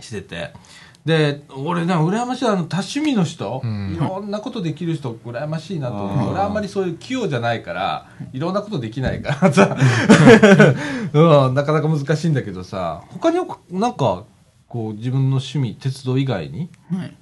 [0.00, 0.52] してて。
[1.04, 3.94] で、俺ね、羨ましい、あの、多趣味の人、うん。
[3.94, 6.32] いろんなことできる人、羨ましいなと思う。
[6.32, 9.76] 俺あんまりそういう器用じゃないから、いろんなことできないからさ、
[11.12, 13.38] うん、 なかなか難しいんだけどさ、他に
[13.70, 14.24] なんか、
[14.68, 17.16] こう、自分の趣味、鉄道以外に、はい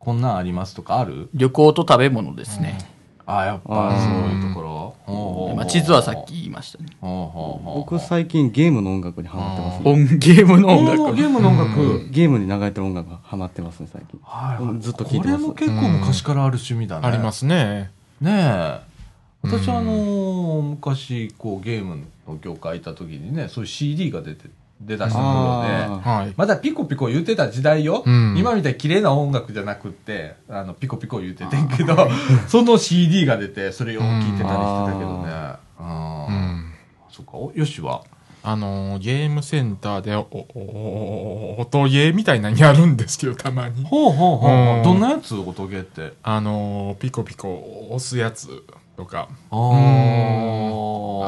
[0.00, 1.28] こんなんありますとかある？
[1.34, 2.78] 旅行と食べ物ですね。
[3.26, 4.94] あやっぱそういうところ？
[5.04, 6.86] ほうほうほうまあ、地図はさっき言いましたね。
[7.00, 9.90] ほうほうほう僕最近ゲームの音楽にハマってますね。
[9.92, 11.16] 音ゲームの音おー楽。
[11.16, 12.08] ゲームの音楽。
[12.10, 14.20] ゲームに流れてる音楽がハマってますね、最近。
[14.22, 17.06] はいずっと聴いてますこれも結構昔からある趣味だね。
[17.06, 17.90] ありますね。
[18.20, 18.80] ねえ
[19.42, 24.48] 私うんあのー昔こうゲームの業界いた時にねそういう CD が出て
[24.80, 25.68] 出だした頃で。
[25.68, 26.34] あはい。
[26.36, 28.34] まだピコピコ言ってた時代よ、うん。
[28.38, 31.96] 今みたいに綺麗な音楽じゃなくってあのピコピコ言っててんけど
[32.48, 35.52] その CD が出てそれを聴いてたりしてたけどね。
[35.80, 36.72] うんうん。
[37.10, 37.32] そっか。
[37.34, 38.02] およしは？
[38.44, 43.84] あのーゲームセンターでお、お、音ゲーみたいなのやるんですけど、たまに。
[43.84, 48.48] ほうほうほうほうんうどんなやつ音ゲーってあのーピコピコ押すやつ
[48.98, 51.22] とか、あの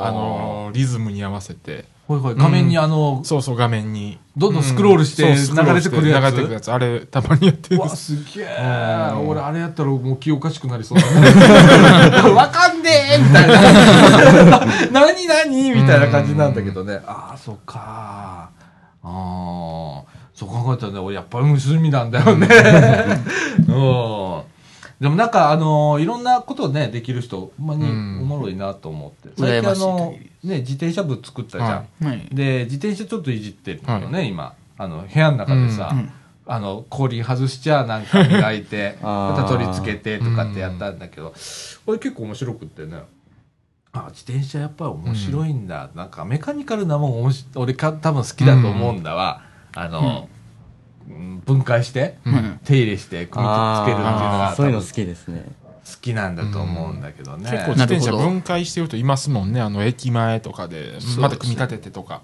[0.71, 4.19] ーリズムに合わせて、はいはい画面にあのそうそう画面に。
[4.37, 5.29] どんどんスクロールして流
[5.75, 6.25] れてくるやつ？
[6.25, 6.73] 流れてくるやつ。
[6.73, 8.17] あれ、たまにやってるんうわ、です。
[8.25, 8.49] すげえ。
[9.13, 11.71] うん俺、あれやったらもう気おかしくなりそうだね。
[12.35, 13.55] わかんねえみたいな。
[15.07, 17.01] 何何みたいな感じなんだけどね。
[17.07, 17.79] ああ、そっか。
[17.79, 18.49] あ
[19.05, 20.03] あ、
[20.35, 22.49] そう考えたらね、俺やっぱり無趣味なんだよね。
[23.69, 24.43] うん。
[25.01, 29.31] でもなんかあのーいろんなことをね、できる人、ほんまにうんおもろいなと思って。
[29.39, 30.13] 最近あの
[30.45, 31.71] ね、自転車部作ったじゃん。
[31.71, 34.55] ははいで、自転車ちょっといじってるのね、は今。
[34.77, 36.13] あの、部屋の中でさ、うん
[36.47, 41.33] あの、氷外しちゃなんか磨いて、 また取り付けてとかってやったんだけど、
[41.87, 43.03] これ結構面白くってね。
[43.93, 45.91] あ、自転車やっぱり面白いんだ。
[45.95, 49.43] なんかメカニカルなもんおもし、俺か多分好きだと思うんだわ。
[49.75, 50.30] あの、うん
[51.45, 55.45] 分解して、うん手入れして、組み付けるっていうのがそういうの好きですね。
[55.91, 57.51] 好きなんだと思うんだけどね。
[57.51, 59.61] 結構自転車なるほど分解してる人いますもんね。
[59.61, 62.23] あの、駅前とかでまた組み立ててとか。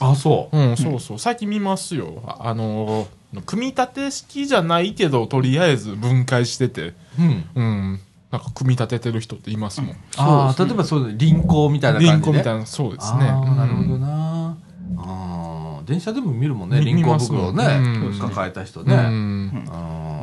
[0.00, 0.58] あ、そう。
[0.58, 1.18] うん、そうそう。
[1.18, 2.22] 最近見ますよ。
[2.26, 7.44] ああのー、組み立て式じゃないけど、とりあえず分解してて、うん。
[7.54, 8.00] うん。
[8.32, 9.96] なんか組み立ててる人っていますもん。
[10.16, 12.12] ああ、例えばそう、輪行みたいな感じで。
[12.12, 13.20] リンコみたいな、そうですね。
[13.20, 14.13] なるほどうんな。
[15.84, 17.64] 電車でも見るもんね、見輪行袋をね。
[17.64, 18.96] うん、抱えた人うね。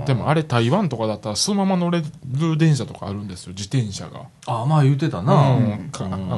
[0.06, 4.22] でもあれ台湾とかだったらそのまま乗れる電車とかあるんですよ、自転車が。
[4.48, 5.58] あー、まあ言ってたな。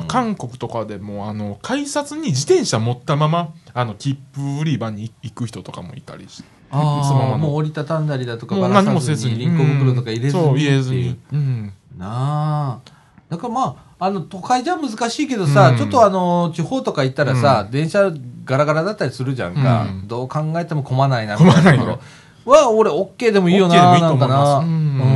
[0.07, 6.53] 韓国とかでもあの改札に自転車持ったままあの切符売り場に行く人とかもいたりして。
[6.73, 7.37] ああ、そのままの。
[7.37, 10.43] もう折りたたんだりだとか、バラさずに、輪行袋とか入れずに。
[10.43, 10.45] う。
[10.45, 10.49] ん。
[10.49, 11.19] そう入れずに。
[11.31, 11.73] うん。
[11.97, 12.91] なあ。
[13.29, 15.77] だからまあ、あの、都会じゃ難しいけどさ、うん。
[15.77, 18.11] ちょっとあの、地方とか行ったらさ、電車
[18.45, 19.83] ガラガラだったりするじゃんか。
[19.83, 20.07] うん。
[20.07, 21.99] どう考えても混まないな、みたいなところ。
[22.45, 25.09] 混は、俺、オッケーでもいいよ OK でな、もいいとなんう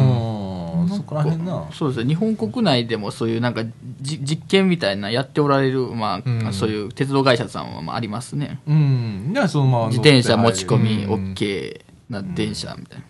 [0.86, 0.89] ん。
[0.89, 1.65] そこら辺な。
[1.71, 2.07] そうですね。
[2.07, 3.63] 日本国内でもそういうなんか
[4.01, 6.53] じ実験みたいなやっておられる、まあうん。
[6.53, 8.59] そういう鉄道会社さんはまあありますね。
[8.67, 9.34] うん。
[9.47, 13.03] そのまま乗自転車持ち込みうん OK な電車みたい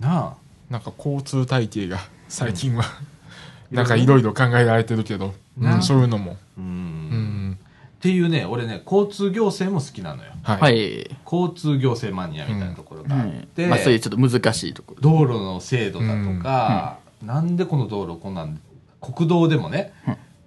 [0.00, 0.34] な、なあ。
[0.70, 1.98] なんか交通体系が
[2.28, 2.84] 最近は、
[3.70, 5.70] なんかいろいろ考えられてるけど、ね。
[5.72, 6.60] うんそういうのも、う。
[6.60, 7.58] うんん、
[8.00, 10.30] っていうね、俺ね、交通行政も好きなのよ。
[10.42, 14.94] はい、はい、交通行政マニアみたいなところがあっはいて、まあ、そういうちょっと難しいとこ。
[14.96, 18.58] ろ道路の制度だとか、なんでこの道路こんなん
[19.02, 19.92] 国道でもね、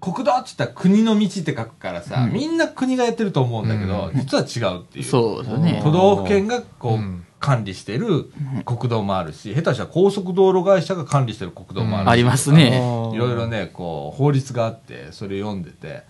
[0.01, 5.06] 国道って言ったら国の道って書くからさ、みんな国がやってると思うんだけど、実は違うっていう。
[5.06, 5.80] そうでね。
[5.84, 7.26] 都道府県がこう、うん。
[7.43, 8.32] 管理してる
[8.64, 12.78] 国道もあるし、下手したら高速道路会社が管理してる国道もあるし、ありますね
[13.14, 16.04] いろいろね、こう、法律があって、それ読んでて、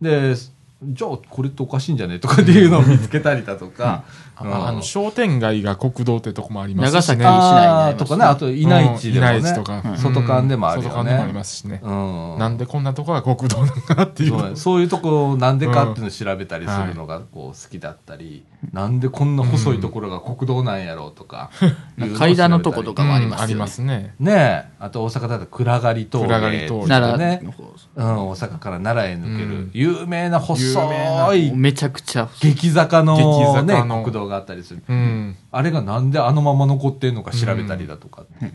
[0.00, 0.34] で、
[0.82, 2.20] じゃあこれっておかしいんじゃね？
[2.20, 4.04] とかっていうのを見つけたりだとか、
[4.40, 9.38] ああの商店街が国道ってとこもありますし、ね、長崎市内とかね、あと、稲市でもね、うん。
[9.40, 9.82] 稲市とか。
[9.96, 11.32] 外間でもあるよ外間でもありね。
[11.32, 12.38] ますしね、うん。
[12.38, 14.30] なんでこんなとこが国道なんかなっていう。
[14.30, 21.50] そうそういうとこなんでかっていうのを調べたりするのがこう好きだったり、なんでこんな細いところが国道なんやろうとか、
[22.16, 23.40] 階段のとことかもありますよね。
[23.40, 23.44] うん。
[23.44, 24.14] ありますね。
[24.20, 27.52] ねえ、あと大阪だと暗がり峠暗がり峠奈良
[27.96, 29.70] うん、大阪から奈良へ抜ける、うん。
[29.72, 34.02] 有名な細いめちゃくちゃ激坂の激ね坂の。
[34.02, 35.36] 国道があったりする、うん。
[35.50, 38.52] あれがなんであのまま残ってんのか調べたりだとかうん。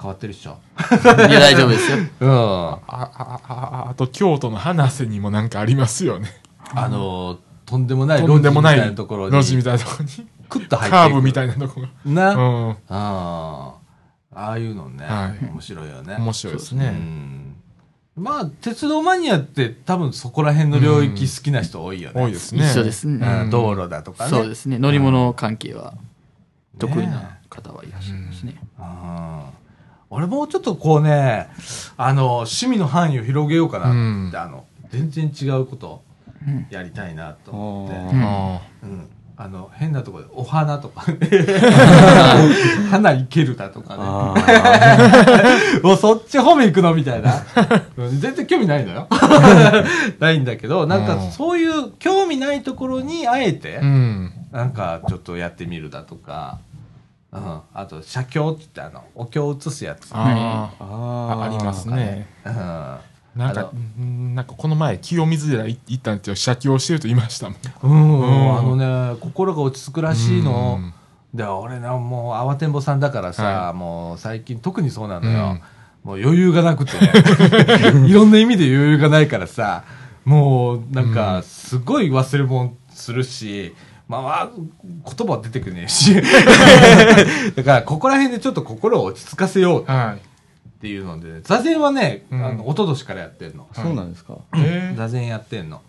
[0.00, 0.58] 変わってるっしょ。
[0.78, 1.98] いや大丈夫ですよ。
[2.20, 2.30] うん。
[2.30, 6.28] ああああと京都の花瀬にもなんかありますよね。
[6.74, 10.10] あの、とんでもないと路地みたんでもないいなところに、路地みたいなところに。
[10.48, 11.02] クッと入っていく。
[11.02, 11.88] カーブみたいなところ。
[12.04, 12.34] な。
[12.34, 13.74] が、うん、ああ。
[14.36, 15.46] ああいうのね、はい。
[15.46, 16.16] 面白いよね。
[16.18, 17.35] 面白いですうね、ん。
[18.16, 22.22] まあ、鉄道マニアって多分そこら辺の領域好きな人多いよね。
[22.22, 22.64] 多いですね。
[22.64, 23.26] 一緒ですね。
[23.42, 23.50] うん。
[23.50, 24.30] 道路だとかね。
[24.30, 24.78] そうですね。
[24.78, 25.92] 乗り物関係は
[26.78, 28.56] 得意な方はいらっしゃいますね。
[28.78, 29.42] うん。
[30.08, 31.48] 俺もうちょっとこうね、
[31.98, 34.32] あの、趣味の範囲を広げようかなって、うん。
[34.34, 36.02] あの、全然違うこと
[36.70, 37.96] やりたいなと思って。
[37.96, 38.22] うん。
[38.24, 41.04] あうんあの、変なところで、お花とか、
[42.90, 44.02] 花いけるだとかね。
[44.02, 44.34] あ
[45.84, 47.42] もうそっち方面行くのみたいな。
[47.98, 49.08] うん全然興味ないのよ。
[50.20, 51.30] ないんだけど、なんかうん。
[51.30, 54.32] そういう興味ないところにあえてー、うん。
[54.52, 56.58] なんかちょっとやってみるだとか、
[57.30, 60.08] うん、あと、写経って言ってあの、お経を写すやつ。
[60.14, 62.26] あああありますね。
[62.46, 62.96] うん
[63.36, 67.48] なんかなんかこの前、清水寺行ったんですよ、写経してると言いました。
[67.82, 70.94] うん、うんあのね、心が落ち着くらしいのうん。
[71.36, 75.38] で、俺な、もう、慌てんぼさんだからさ、はもう最近特にそうなのよ。
[75.38, 75.60] うん
[76.06, 76.92] もう余裕がなくて、
[78.06, 79.82] いろんな意味で余裕がないからさ、
[80.24, 83.74] もう、なんか、すごい忘れ物するし、
[84.06, 86.14] まあ、まあ、言葉は出てくねえし。
[87.56, 90.25] だから、ここら辺でちょっと心を落ち着かせようっはい。
[90.86, 93.66] ていうので、ね、座禅はね、うんあの、一昨年からやってんの。
[93.72, 94.38] あ、そうなんですか。
[94.56, 95.82] え座禅やってんの。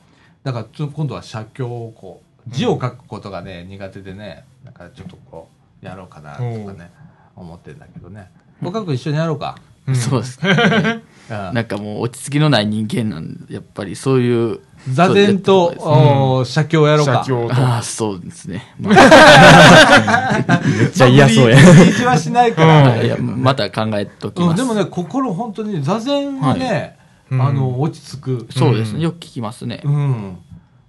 [0.44, 5.50] だからちょ、今度は写経をこう、字を書くことがね、苦手でね、なんかちょっとこ
[5.84, 6.92] う、やろうかなとかね、
[7.36, 8.32] 思ってんだけどね。
[8.64, 9.60] 岡君一緒にやろうか。
[9.86, 10.40] うんそうです。
[10.42, 11.02] あ
[11.50, 14.60] あなんかもう落ち着きのない人間なんで、やっぱりそういう。
[14.94, 17.24] 座禅と、そういうおー写経やろうか。
[17.24, 17.54] 写経と。
[17.54, 18.64] ああ、そうですね。
[18.80, 21.58] まあめっちゃ嫌そうや。
[21.58, 23.04] ブリーチはしないから。
[23.04, 24.58] いや、また考えときうん、ます。
[24.58, 26.96] でもね、心本当に座禅はね、
[27.30, 28.48] はいあの、落ち着く。
[28.52, 29.02] そうですね。
[29.02, 29.90] よく聞きますねう。
[29.90, 30.38] ん。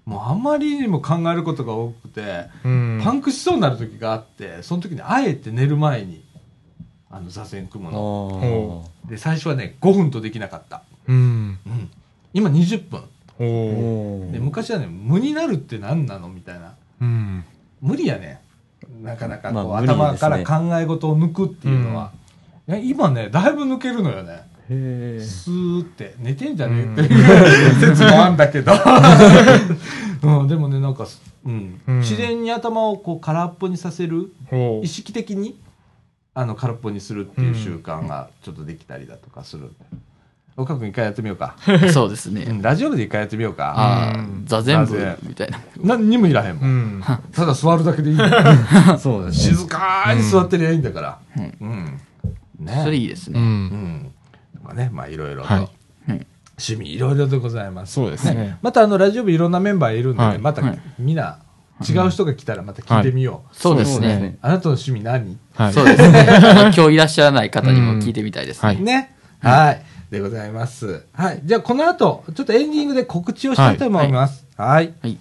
[0.04, 6.22] もうあんまりにも考えることが多くて、うんパンクしそうになる時があって、その時にあえて寝る前に、
[7.10, 7.98] あの座禅組むの。
[8.00, 10.82] おで、最初はね、5分とできなかった。
[11.08, 11.58] うん。
[11.66, 11.90] うん。
[12.32, 13.02] 今20分。
[13.38, 16.74] で、昔はね、無になるって何なのみたいな。
[17.00, 17.44] うん。
[17.80, 18.40] 無理やね。
[19.02, 22.12] なかなかこう、まあね頭から考え事を抜くっていうのは。
[22.66, 24.48] ね今ね、だいぶ抜けるのよね。
[24.70, 25.20] へえ。
[25.20, 28.72] スーって寝てんじゃねえっていう 説もあんだけど、
[30.22, 31.06] うん、でもねなんか、
[31.44, 35.58] うんうん自然に頭をこう空っぽにさせるお意識的に
[36.34, 39.74] あの空っぽにするっていう習慣がちょっとできたりだとかするんで
[40.58, 41.56] 岡君一回やってみようか、
[41.92, 42.42] そうですね。
[42.42, 45.60] うん、ラジオで一回やってみようかああうん、座禅部座禅みたいな。
[45.82, 47.04] 何にもいらへんも、うんん。
[47.32, 48.16] ただ座るだけでいい
[48.98, 49.56] そうですね。
[49.56, 51.54] 静かに座ってりゃいいんだからうん
[52.58, 53.34] うん、ねそれいいですう。
[53.34, 53.40] ね。
[53.40, 54.10] うんん
[54.60, 55.68] とかねまあいろいろと、はい
[56.60, 58.58] 趣味いろいろでございますそうですね。
[58.62, 61.38] またあのラジオ部いろんなメンバーいるんでね、はいまたはいみんな
[61.88, 63.56] 違う人が来たらまた聞いてみよう。
[63.56, 64.38] そうですそうですねね。
[64.42, 65.72] あなたの趣味何、はい。
[65.72, 66.26] そうですね。
[66.28, 68.82] あの今日いらっしゃらない方にも聞いてみたいですはいね。
[68.82, 69.14] ね。
[69.40, 69.82] はい。
[70.10, 71.04] でございます。
[71.12, 71.40] はい。
[71.44, 74.46] じゃあこの後、ちょっとエンディングで告知をしたいと思います。
[74.56, 74.94] はい。
[75.02, 75.18] はい。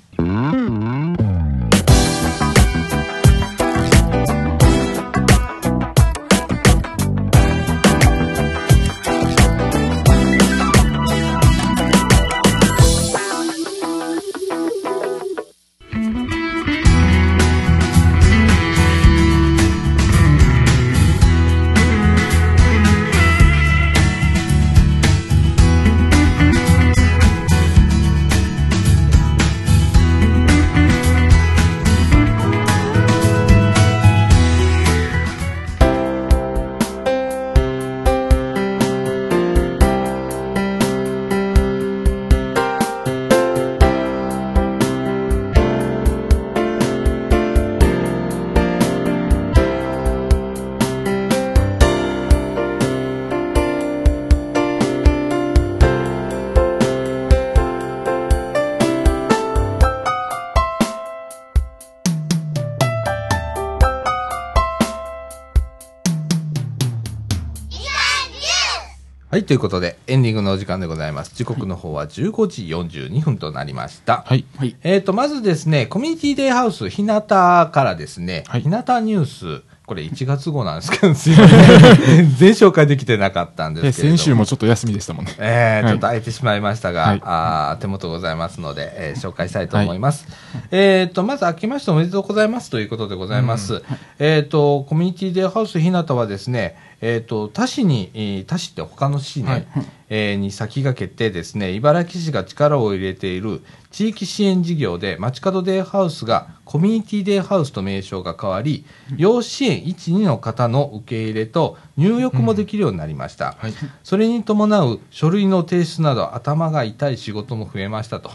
[69.38, 69.45] はい。
[69.45, 71.35] ということで、エンディングのお時間でございます。
[71.35, 72.65] 時刻の方は15時
[72.97, 74.23] 42分となりました。
[74.25, 74.43] はい。
[74.57, 74.75] はい。
[74.81, 79.25] えっ、と、まずですね、コミュニティデイハウス、日向からですね、はい日向ニュー
[79.61, 82.27] ス、これ1月号なんですけど、すいません。
[82.27, 84.17] 全然紹介できてなかったんでですけれども。
[84.17, 85.33] 先週もちょっと休みでしたもんね。
[85.38, 90.27] えー、はいちょっと空いてしまいましたが、はいあー手元ございますので、えー紹介したいと思います。
[90.71, 93.83] えっ、と、まず、明けましておめでとうございますということでございます。
[94.19, 99.67] えっ、と、コミュニティデイハウス日向はですね、えっ、と、他市に、えー他市って他の市ね、はい
[100.09, 108.85] えーに先駆けてですね、茨城市が力を入れている地域支援事業で、街角デイハウスがコミュニティデイハウスと名称が変わり、
[109.15, 113.55] 要支援1、2の方の受け入れと入浴もできるようになりました。
[113.57, 113.73] はい。
[114.03, 118.31] それに伴う書類の提出など頭が痛い仕事も増えましたと。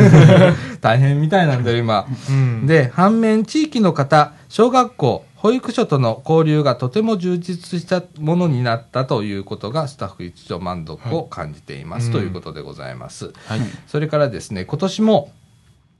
[0.80, 2.06] 大変みたいなんだよ、今。
[2.28, 2.66] うん。
[2.66, 13.32] で、反面地域の方、小学校、保育所との交流がとても充実したものになったということがスタッフ一同満足を感じています、はいということでございます。
[13.46, 13.60] はい。
[13.86, 15.32] それからですね、今年も、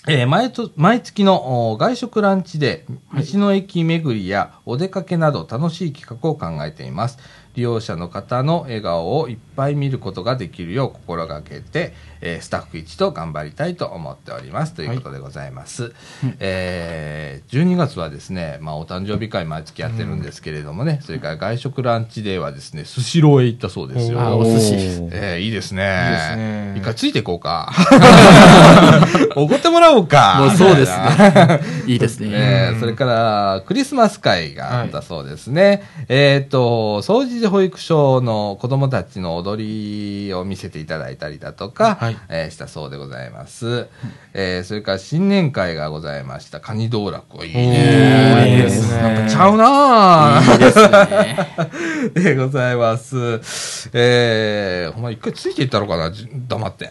[0.09, 7.19] えー毎と毎月のお外食ランチで道の駅巡りやお出かけなど楽しい企画を考えています。
[7.59, 15.93] 利用者の方の笑顔をいっぱい見ることができるよう心がけて、えースタッフ一同頑張りたいと思っておりますということでございます。
[16.39, 24.21] えー12月はですね、まあお誕生日会毎月やってるんですけれどもね、それから外食ランチデーはですね、スシローへ行ったそうですよ。
[24.21, 24.75] あお寿司
[25.11, 26.75] えーいいですね。
[26.77, 27.73] 一回ついていこうか。
[29.35, 30.37] おごってもらおうか。
[30.39, 31.61] もうそうですね。
[31.89, 32.29] いいですね。
[32.33, 35.83] えーそれから、クリスマス会があったそうですね。
[36.09, 43.89] えっ、と、掃除で保育所の子供たちの踊りを見せていただいたりだとか、はいえーしたそうでございます。
[44.35, 46.61] えーそれから新年会がございました。
[46.61, 47.45] カニ道楽。
[47.47, 48.57] いいね。
[48.57, 50.79] いいですねなんかちゃうなぁいいです
[52.13, 52.13] ね。
[52.35, 53.17] でございます。
[53.95, 56.91] えー、ほんま一回ついていったのかなじ黙って。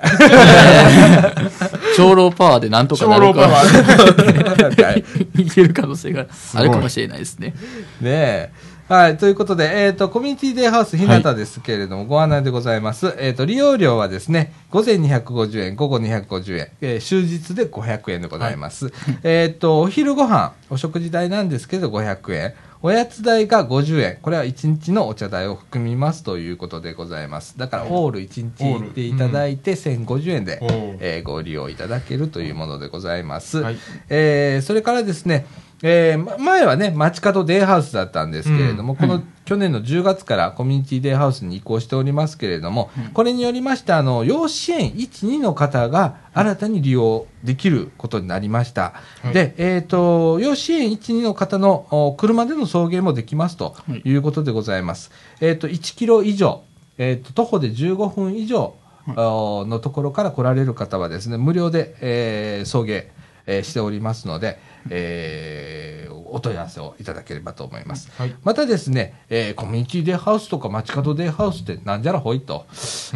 [1.96, 4.94] 長老パワーでなんとかなる長老パワか。
[4.94, 5.04] ね
[5.38, 7.54] いける可能性があるかもしれないですね。
[8.02, 8.50] え。
[8.88, 9.18] はい。
[9.18, 13.14] ということで、えっ、と、コミュニティデイハウス日向ですけれども、ご案内でございます。
[13.20, 18.94] えっ、と、利用料はですね、午前250円、午後250円、えー終日で500円でございます。
[19.24, 22.54] えっ、と、お昼ご飯、お食事代なんですけど、500円。
[22.82, 24.20] おやつ代が50円。
[24.22, 27.58] これは1日のお茶代を含みますということでございます。
[27.58, 30.60] だから、オール1日行っていただいて、1050円で、
[31.02, 33.58] えーご利用いただけるというものでございます。
[33.58, 33.78] はい
[34.10, 35.46] えーそれからですね、
[35.84, 48.94] えーま前はね、街角デイハウスだったんですけれども、この去年の10月からコミュニティデイハウスに移行しておりますけれども、これによりまして、あの、養子園1、2の方が新たに利用できることになりました。
[49.22, 49.34] はい。
[49.34, 54.14] で、えっ、と、養子園1、2の方のお車での送迎もできますとい。
[54.16, 55.12] うことでございます。
[55.42, 56.64] えっ、と、1キロ以上、
[56.98, 58.74] えっ、と、徒歩で15分以上、
[59.16, 63.06] おのところから来られる方はですね、無料で、えー送迎、
[63.48, 68.12] えーしておりますので、えーお問い合わせをいただければと思います。
[68.18, 72.66] はいまたですね、えーコミュニティデイハウスとか街角デイハウスってなんじゃらほいと。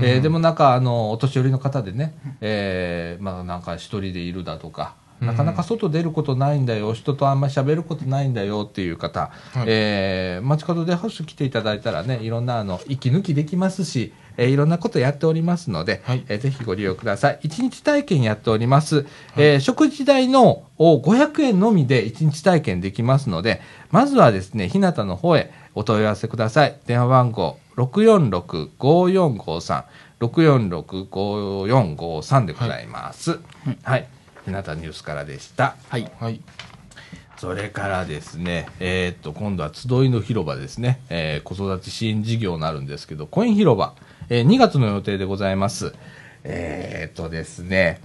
[0.02, 9.20] えーでもなんか、あの、お年寄りの方でね、えーまあなんか一人でいるだとか、なかなか外出ることないんだよ、人とあんまり喋ることないんだよっていう方、
[9.54, 17.40] はいえー街角デイハウス来ていただいたらね、いろんなあの、息抜きできますし、えーいろんなことやっておりますので、はいえーぜひご利用ください。
[17.44, 19.06] 1日体験やっております。
[19.38, 23.62] えー食事代のお500円のみで1日体験できますので、
[23.92, 26.76] まずはですね、日向の方へお問い合わせください。
[26.88, 29.84] 電話番号646-5453、
[30.20, 33.40] 646-5453でございます。
[33.84, 34.08] はい。
[34.46, 35.76] 日向ニュースからでした。
[35.90, 36.12] はい。
[36.20, 36.42] はい。
[37.38, 43.94] それからですね、えーっと、今度は集いの広場ですね、えー子育て支援事業になるんですけど、コイン広場、
[44.34, 45.94] えー2月の予定でございます。
[46.46, 48.00] えーっとですね、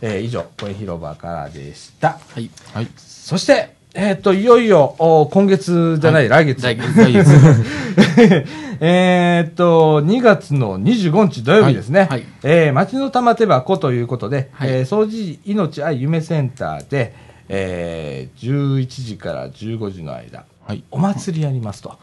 [0.00, 2.18] えー以上、声広場からでした。
[2.34, 2.48] はい。
[2.72, 2.88] はい。
[2.96, 6.62] そして、えーっと、いよいよ、お今月じゃない、来月。
[6.62, 6.96] 来月。
[6.96, 7.30] 来月。
[8.82, 12.00] えーっと、2月の25日土曜日ですね。
[12.00, 17.12] はいはいえー町の玉手箱ということで、はいえー掃除命愛夢センターで、
[17.48, 20.84] えー11時から15時の間、はい。
[20.92, 21.88] お祭りやりますと。
[21.88, 21.96] は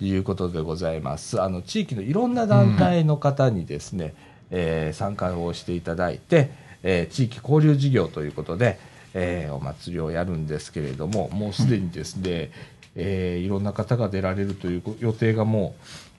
[0.00, 0.06] い。
[0.06, 1.40] いうことでございます。
[1.40, 4.12] あの地域のいろんな団体の方にですね、
[4.50, 6.50] えー参加をしていただいて、
[6.82, 8.78] えー地域交流事業ということで、
[9.14, 12.50] えーお祭りをやるんですけれども、もうすでにですね、
[12.94, 15.74] えーいろんな方が出られるという予定がも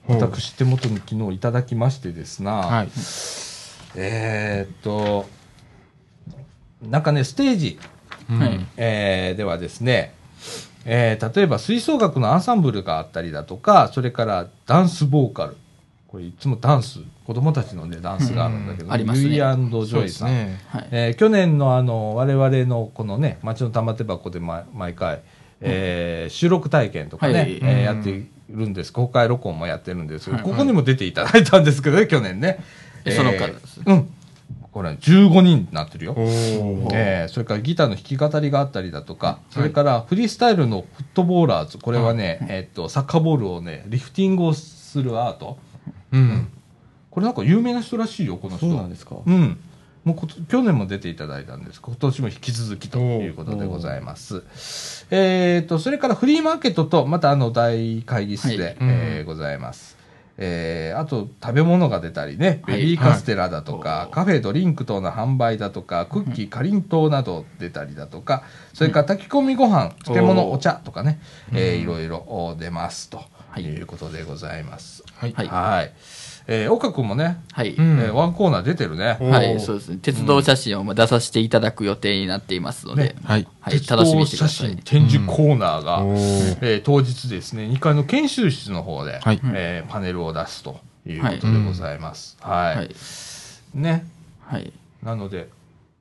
[0.08, 2.88] う、私手元に昨日いただきましてですな、はい。
[3.94, 5.26] えーっと、
[6.82, 7.78] なんかね、ステージ、
[8.76, 10.14] えーではですね、
[10.84, 15.56] えー例えば吹奏楽のアンサンブルがあったりだとか、それからダンスボーカル。
[16.12, 19.46] これいつもダンス、子供たちのね、ダンスがあるんだけど、うんありますねユイジそ
[19.98, 20.28] うョイさん。
[20.28, 20.60] ね。
[20.68, 20.88] はい。
[20.90, 25.22] えー去年のあの、我々のこのね、町の玉手箱でま毎回、
[25.62, 28.92] えー収録体験とかね、はいえーうんやっているんです。
[28.92, 32.58] 公開録音もやってるんですけど、はいここにも出ていただいたんですけどね、去年ね。
[33.06, 34.12] えその方ですうん。
[34.70, 36.14] これ15人になってるよ。
[36.18, 45.56] えーそれからギターの弾き語りがあったりだとか、それからフリースタイルのフットボーラーズ、これはね、えっと、サッカーボールをね、リフティングをするアート。
[46.12, 46.48] うん。
[47.10, 48.66] これなんか有名な人らしいよ、この人。
[48.68, 49.16] そうなんですか。
[49.24, 49.58] うん。
[50.04, 51.80] もう去年も出ていただいたんです。
[51.80, 54.42] 今年も引き続きということでございます。
[55.10, 58.76] えっ、と、それからフリーマーケットと、またあの大会議室で、はい。
[58.80, 59.96] えーございます。
[60.38, 62.82] えーあと食べ物が出たりね、ベはい。
[62.82, 71.20] ビーカステラだとか、カフェドリンク等の販売だとか、クッキー、かりんとうなど出たりだとか、それから炊き込みご飯、漬物、お茶とかね、
[71.52, 73.18] えーいろいろお出ますと
[73.50, 73.62] はい。
[73.62, 75.04] いうことでございます。
[75.22, 75.32] はい。
[75.32, 75.92] はいはい。
[76.48, 77.70] えー岡君もね、はい。
[77.74, 79.16] うんえーワンコーナー出てるね。
[79.20, 79.98] おはい、そうですね。
[80.02, 83.46] 鉄道写真をまあ出させていただく予定になっていますので、ねはい。
[83.60, 84.76] はい、鉄道楽しみにしてくださ写真い。
[84.82, 92.36] 展示コーナーが、おーえー当日ですね、2階の研修室の方で、はいえーパネルを出すということでございます。
[92.40, 92.76] はい。
[92.76, 92.90] はい。
[93.74, 94.06] ね。
[94.46, 94.72] はい。
[95.02, 95.48] なので、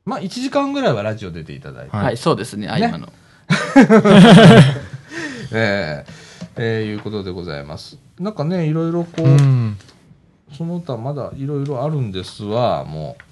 [0.06, 3.08] まあ、1時間ぐらいはラジオ出ていただいて、はいはい、そうですね、合間の。
[5.54, 6.12] えー
[6.58, 7.98] えーいうことでございます。
[8.22, 9.78] なんかね、いろいろこう、うん。
[10.58, 13.24] その他まだいろいろあるんですわ、もう、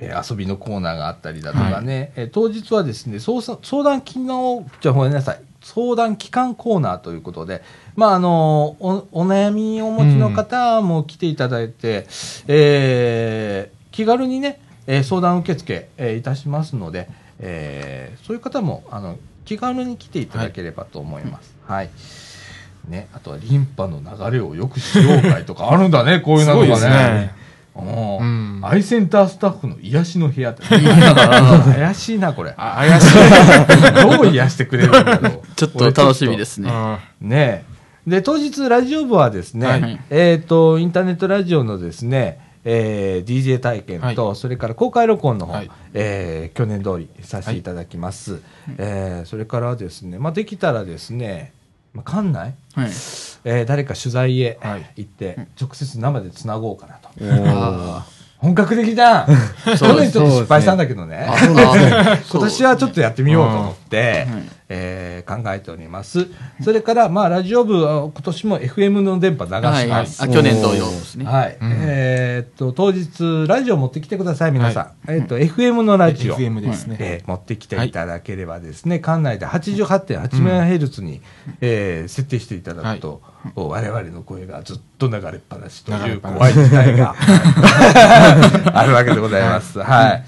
[0.00, 7.62] えー遊びのコーナーがあったりだとかね、えー当日はですね、相談相談機能、じゃあごめんなさい、相談機関コーナーということで、
[7.96, 12.06] まあ、あの、おお悩みをお持ちの方も来ていただいて、
[12.48, 21.54] えー気軽にね、えー相談受付、えーいたしますので、えーそういう方も、あの、気軽に来ていただければと思います。
[21.66, 21.88] はい。
[22.88, 27.34] ね、あとはリンパの流れをよくしよう会とかあるんだね、 こういうのがね。
[27.78, 30.62] うんアイセンタースタッフの癒しの部屋って。
[30.64, 32.54] 怪しいな、これ。
[32.56, 34.16] あ、怪しい。
[34.22, 35.40] どう癒してくれるんだろう。
[35.56, 36.70] ちょっと楽しみですね。
[36.72, 37.64] あね
[38.06, 38.10] え。
[38.10, 48.40] で、当日、ラジオ部はですね、はいえっ、と、インターネットラジオのですね、えー DJ 体験と、はそれから公開録音の方、はいえー去年通りさせていただきます。
[48.78, 51.52] えーそれからですね、まあ、できたらですね、
[51.96, 52.90] まあ、館内、はい。
[53.44, 54.92] えー誰か取材へはい。
[54.96, 57.08] 行って、直接生でつなごうかなと。
[57.20, 58.06] あ
[58.38, 59.26] 本格的だ。
[59.78, 61.26] 去年ちょっと失敗したんだけどね。
[62.30, 64.26] 今年はちょっとやってみようと思って、
[64.68, 66.28] えー考えております。
[66.62, 69.84] それから、まあ、ラジオ部は今年も FM の電波流しはい。
[69.90, 70.28] あます。
[70.28, 71.24] 去年同様ですね。
[71.24, 71.58] はい。
[71.60, 75.10] うんえーっと、当日、ラジオ持ってきてください、皆さん。
[75.12, 76.36] えーっと、FM のラジオ。
[76.36, 76.96] FM ですね。
[77.00, 81.20] えー持ってきていただければですね、館内で 88.8MHz に、
[81.60, 83.22] えー設定していただくと、
[83.54, 87.14] 我々の声がずっと流れっぱなしという怖い事態が
[88.74, 89.78] あるわけでございます。
[89.80, 90.24] はい。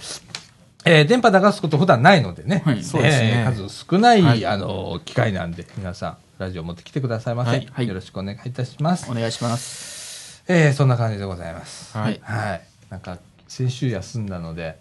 [0.89, 7.51] えー電波流すこと普段ないのでね、はいそうですねえー数少ない、はいあの機会なんで、皆さん、ラジオ持ってきてくださいませ。
[7.51, 9.15] はいはいよろしくお願いいたしますお。
[9.15, 10.43] 願いします。
[10.49, 11.97] えーそんな感じでございます。
[11.97, 12.19] はい。
[12.23, 12.63] はい。
[12.91, 13.19] なんか、
[13.49, 14.79] 先週休んだので、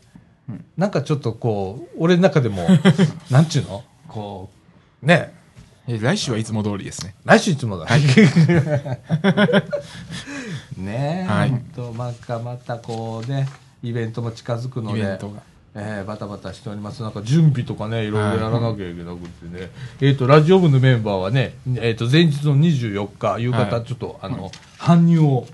[0.50, 2.66] うんなんかちょっとこう、俺の中でも、
[3.30, 3.84] なんちゅうの？
[4.08, 4.50] こ
[5.04, 5.34] う、ね、
[5.88, 7.16] え来週はいつも通りですね。
[7.26, 7.86] 来週いつもだ。
[10.78, 13.48] ねえ、はいと、またまたこうね、
[13.84, 15.42] イベントも近づくので、イベントが。
[15.80, 17.04] えーバタバタしております。
[17.04, 19.70] なんか準備とかね、いろいろやらなきゃいけなくてね。
[20.02, 24.50] えっ、と、ラジオ部のメンバーはね、えっ、と、前日の24日、夕方、はいちょっと、あの、
[24.80, 25.46] 搬入を、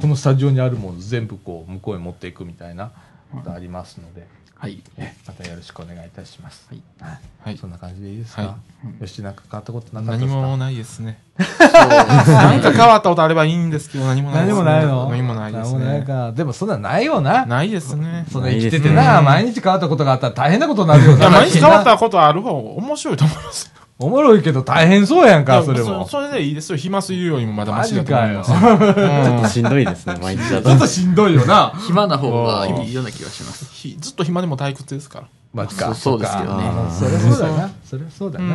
[0.00, 2.90] このスタジオにあるもの全部こう、向こうへ持っていくみたいな
[3.32, 4.26] ことありますので、
[4.60, 4.78] はい。
[4.98, 6.66] えまたよろしくお願いいたします。
[6.68, 7.20] はいはい。
[7.44, 8.56] はいそんな感じでいいですか、は
[9.00, 10.34] よし、なんか変わったことなかったですか？
[10.36, 11.18] 何もないですね。
[11.38, 14.62] なんか変わったことあればいいんですけど、何もないです、ね。
[14.62, 15.08] 何もないの？
[15.08, 16.06] 何もないです何もないね。
[16.06, 16.32] か。
[16.32, 17.46] でもそんなないよな。
[17.46, 18.26] ないですね。
[18.30, 21.16] そんなないですね生きててな、毎日変わったことがあったら大変なことになるよ。
[21.16, 22.52] 毎日変わったことある方が
[22.84, 23.72] 面白いと思います。
[24.02, 26.08] おもろいけど大変そうやんか、それも。
[26.08, 26.78] それでいいですよ。
[26.78, 28.38] 暇すぎるよりもまだマジかよ。
[28.38, 28.94] だと思います。
[28.94, 30.78] ちちょっとしんどいですね、毎日だとょっ。
[30.78, 31.72] としんどいよな。
[31.86, 33.66] 暇な方がいいような気がします。
[33.72, 35.26] ひずっと暇でも退屈ですから。
[35.52, 35.86] マジか。
[35.86, 37.70] そうそうですけどねそっかそりゃそうだな。
[37.84, 38.54] そりゃそうだな。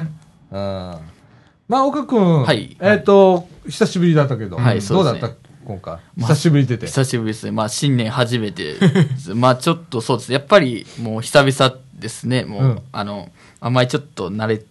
[0.52, 0.98] うん。
[1.68, 2.42] まあ、岡くん。
[2.44, 4.56] はいえっと、久しぶりだったけど。
[4.58, 5.36] はいそうですねどうだった？
[5.68, 5.98] 今回。
[6.18, 6.88] 久しぶり出て。
[6.88, 7.52] 久しぶりですね。
[7.52, 8.76] まあ、新年初めて。
[9.36, 10.34] まあ、ちょっとそうですね。
[10.36, 12.46] やっぱり、もう久々ですね。
[12.46, 13.30] もう、うんあの、
[13.62, 14.62] あんまりちょっと慣れ、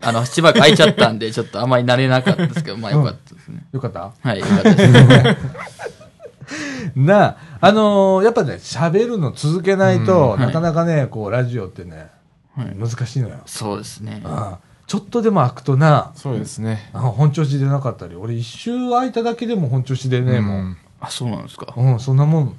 [0.00, 3.64] あの、しばらく空いちゃったんで、 ちょっとあんまり慣れなかったですけど、まあ、よかったですね。
[3.72, 4.12] よかった？
[4.20, 5.36] はい、よかったですね。
[6.96, 12.08] なあ、あのーやっぱね、喋るの続けないと、うんなかなかね、こう、ラジオってね、
[12.56, 13.36] はい難しいのよ。
[13.46, 14.20] そうですね。
[14.24, 16.88] ああちょっとでも開くとな、そうですね。
[16.94, 20.76] あ本調子出なかったり、俺一周空いただけでも本調子でね、もう。
[21.00, 21.74] あ、そうなんですか。
[21.76, 22.56] うん、そんなもん。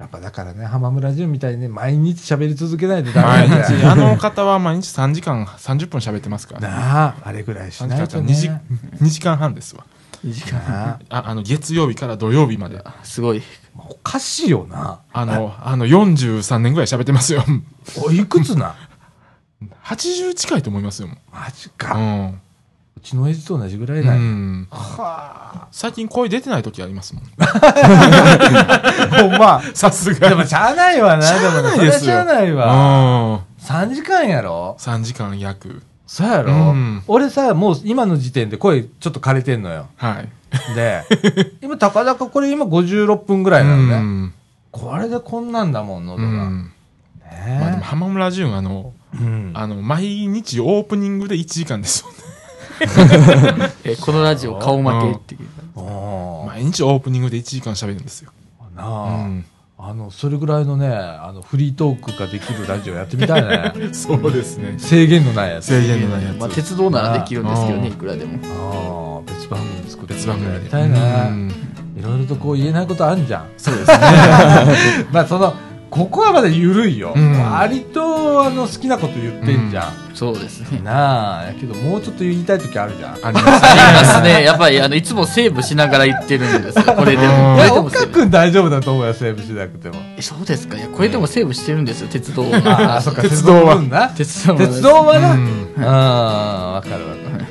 [0.00, 3.90] やっぱだからね、浜村淳みたいにね、毎日喋り続けないとダ毎メなんだ日、よ。
[3.92, 6.60] あの方は毎日3時間、30分喋ってますから。
[6.62, 8.62] なあ、あれぐらいし3ないと時間、2時ね。
[9.02, 9.84] 2時間半ですわ。
[10.26, 10.58] 2時間。
[10.58, 12.82] なあああの、月曜日から土曜日まで。
[13.02, 13.42] すごい。
[13.76, 15.00] おかしいよな。
[15.12, 17.44] あの、あの、43年ぐらい喋ってますよ。
[18.02, 18.74] おいくつな？
[19.84, 21.08] 80近いと思いますよ。
[21.08, 21.94] もマジうか。
[21.94, 22.40] うん。
[23.00, 24.20] うちの親父と同じぐらういだよ。
[24.20, 24.68] ん。
[25.70, 27.24] 最近声出てない時ありますもん。
[29.30, 29.62] ほんま。
[29.72, 30.28] さすが。
[30.28, 31.22] でも、しゃあないわな。
[31.22, 32.66] しゃあないですよしゃあないわ。
[32.66, 32.76] う
[33.36, 33.40] ん。
[33.64, 35.82] 3時間やろ？3時間約。
[36.06, 39.86] そうやろ、うん俺さ、もう今の時点で声ちょっと枯れてんのよ。
[39.96, 40.28] はい。
[40.74, 41.02] で、
[41.62, 43.94] 今、たかだかこれ今56分ぐらいなのね。
[43.94, 44.34] うん。
[44.72, 46.28] これでこんなんだもん、喉が。
[46.28, 46.70] うん。
[47.22, 52.29] ねまあでも、浜村淳、あの、うんあの、毎日オープニングで1時間ですよね。
[53.84, 55.48] えこのラジオ顔負けっていう。
[56.46, 58.32] 毎日オープニングで1時間喋るんですよ。
[58.60, 59.44] うなあ、ん。
[59.78, 63.72] あの、それぐらいのね、あの、フリートークができるラジオやってみたいね。
[63.92, 64.74] そうですね。
[64.78, 65.66] 制限のないやつ。
[65.66, 66.36] 制限のないやつ。
[66.38, 68.38] まあ、鉄道ならできるんですけどね、いくらでも。
[68.44, 70.54] ああ、別番組作って別番組で。
[70.54, 71.28] やりたいね。
[71.28, 71.52] うん
[71.96, 73.46] いろいろとこう言えないことあんじゃん。
[73.58, 73.98] そうですね。
[75.12, 75.52] まあその、
[75.90, 77.12] ここはまだ緩いよ。
[77.16, 80.84] うん割と、あの、好きなこと言ってんじゃそうですねん。。
[80.84, 83.12] なあ、やけどもうちょっと言いたい時あるじゃん。
[83.26, 83.64] あります。
[83.66, 84.42] ありますね。
[84.46, 86.84] やっぱり、あの、いつもセーブしながら言ってるんですよ。
[86.94, 87.52] これでも。
[87.52, 87.74] うんいや。
[87.74, 89.96] 岡君大丈夫だと思うよ、セーブしなくても。
[90.16, 90.76] えそうですか？
[90.76, 94.08] いや、これでもセーブしてるんですよ、鉄道 ああ、そっか、鉄道は鉄道な。
[94.16, 95.32] 鉄道は鉄道はな。
[95.32, 97.44] ううんん、わかるわかる。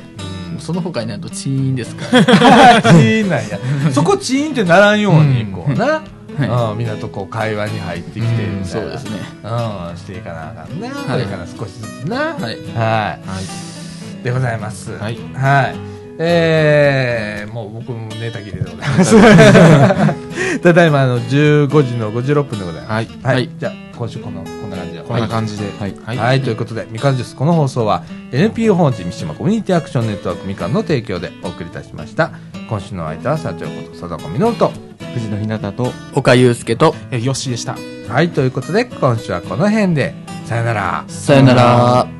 [0.58, 2.04] その他になるとチーンですか？
[2.08, 2.82] チら。
[2.82, 3.58] ーンなんや。
[3.92, 6.00] そこチーンってならんように、こうな。
[6.48, 8.64] はうん、みんなとこう会話に入ってきて、みたいな。
[8.64, 9.18] そうですね。
[9.42, 10.90] うん、していかなあかんね。
[10.90, 12.34] こいれから少しずつな。
[12.34, 12.42] はい。
[12.42, 12.54] はい。
[12.54, 13.18] は
[14.20, 14.24] い。
[14.24, 14.92] でございます。
[14.92, 15.76] はいはい。
[16.22, 19.16] えー、もう僕も寝たきりでございます。
[20.60, 22.92] ただいまあの15時の56分でございます。
[22.92, 23.06] はい。
[23.22, 23.34] はい。
[23.34, 25.02] はいじゃあ、今週この、こんな感じで。
[25.02, 25.64] こんな感じで。
[25.78, 26.16] はいはい。
[26.16, 32.32] はい、ということで、みかんジュース、この放送は NPO 法人三島コミュニティアクションネットワークみかんの提供でお送りいたしました。
[32.70, 34.72] 今週の相手は、社長こと貞子みのると。
[35.12, 37.76] 藤野ひなたと岡祐介と、え、よっしーでした。
[38.08, 40.14] はい、ということで、今週はこの辺で、
[40.46, 41.04] さよなら。
[41.08, 42.19] さよなら。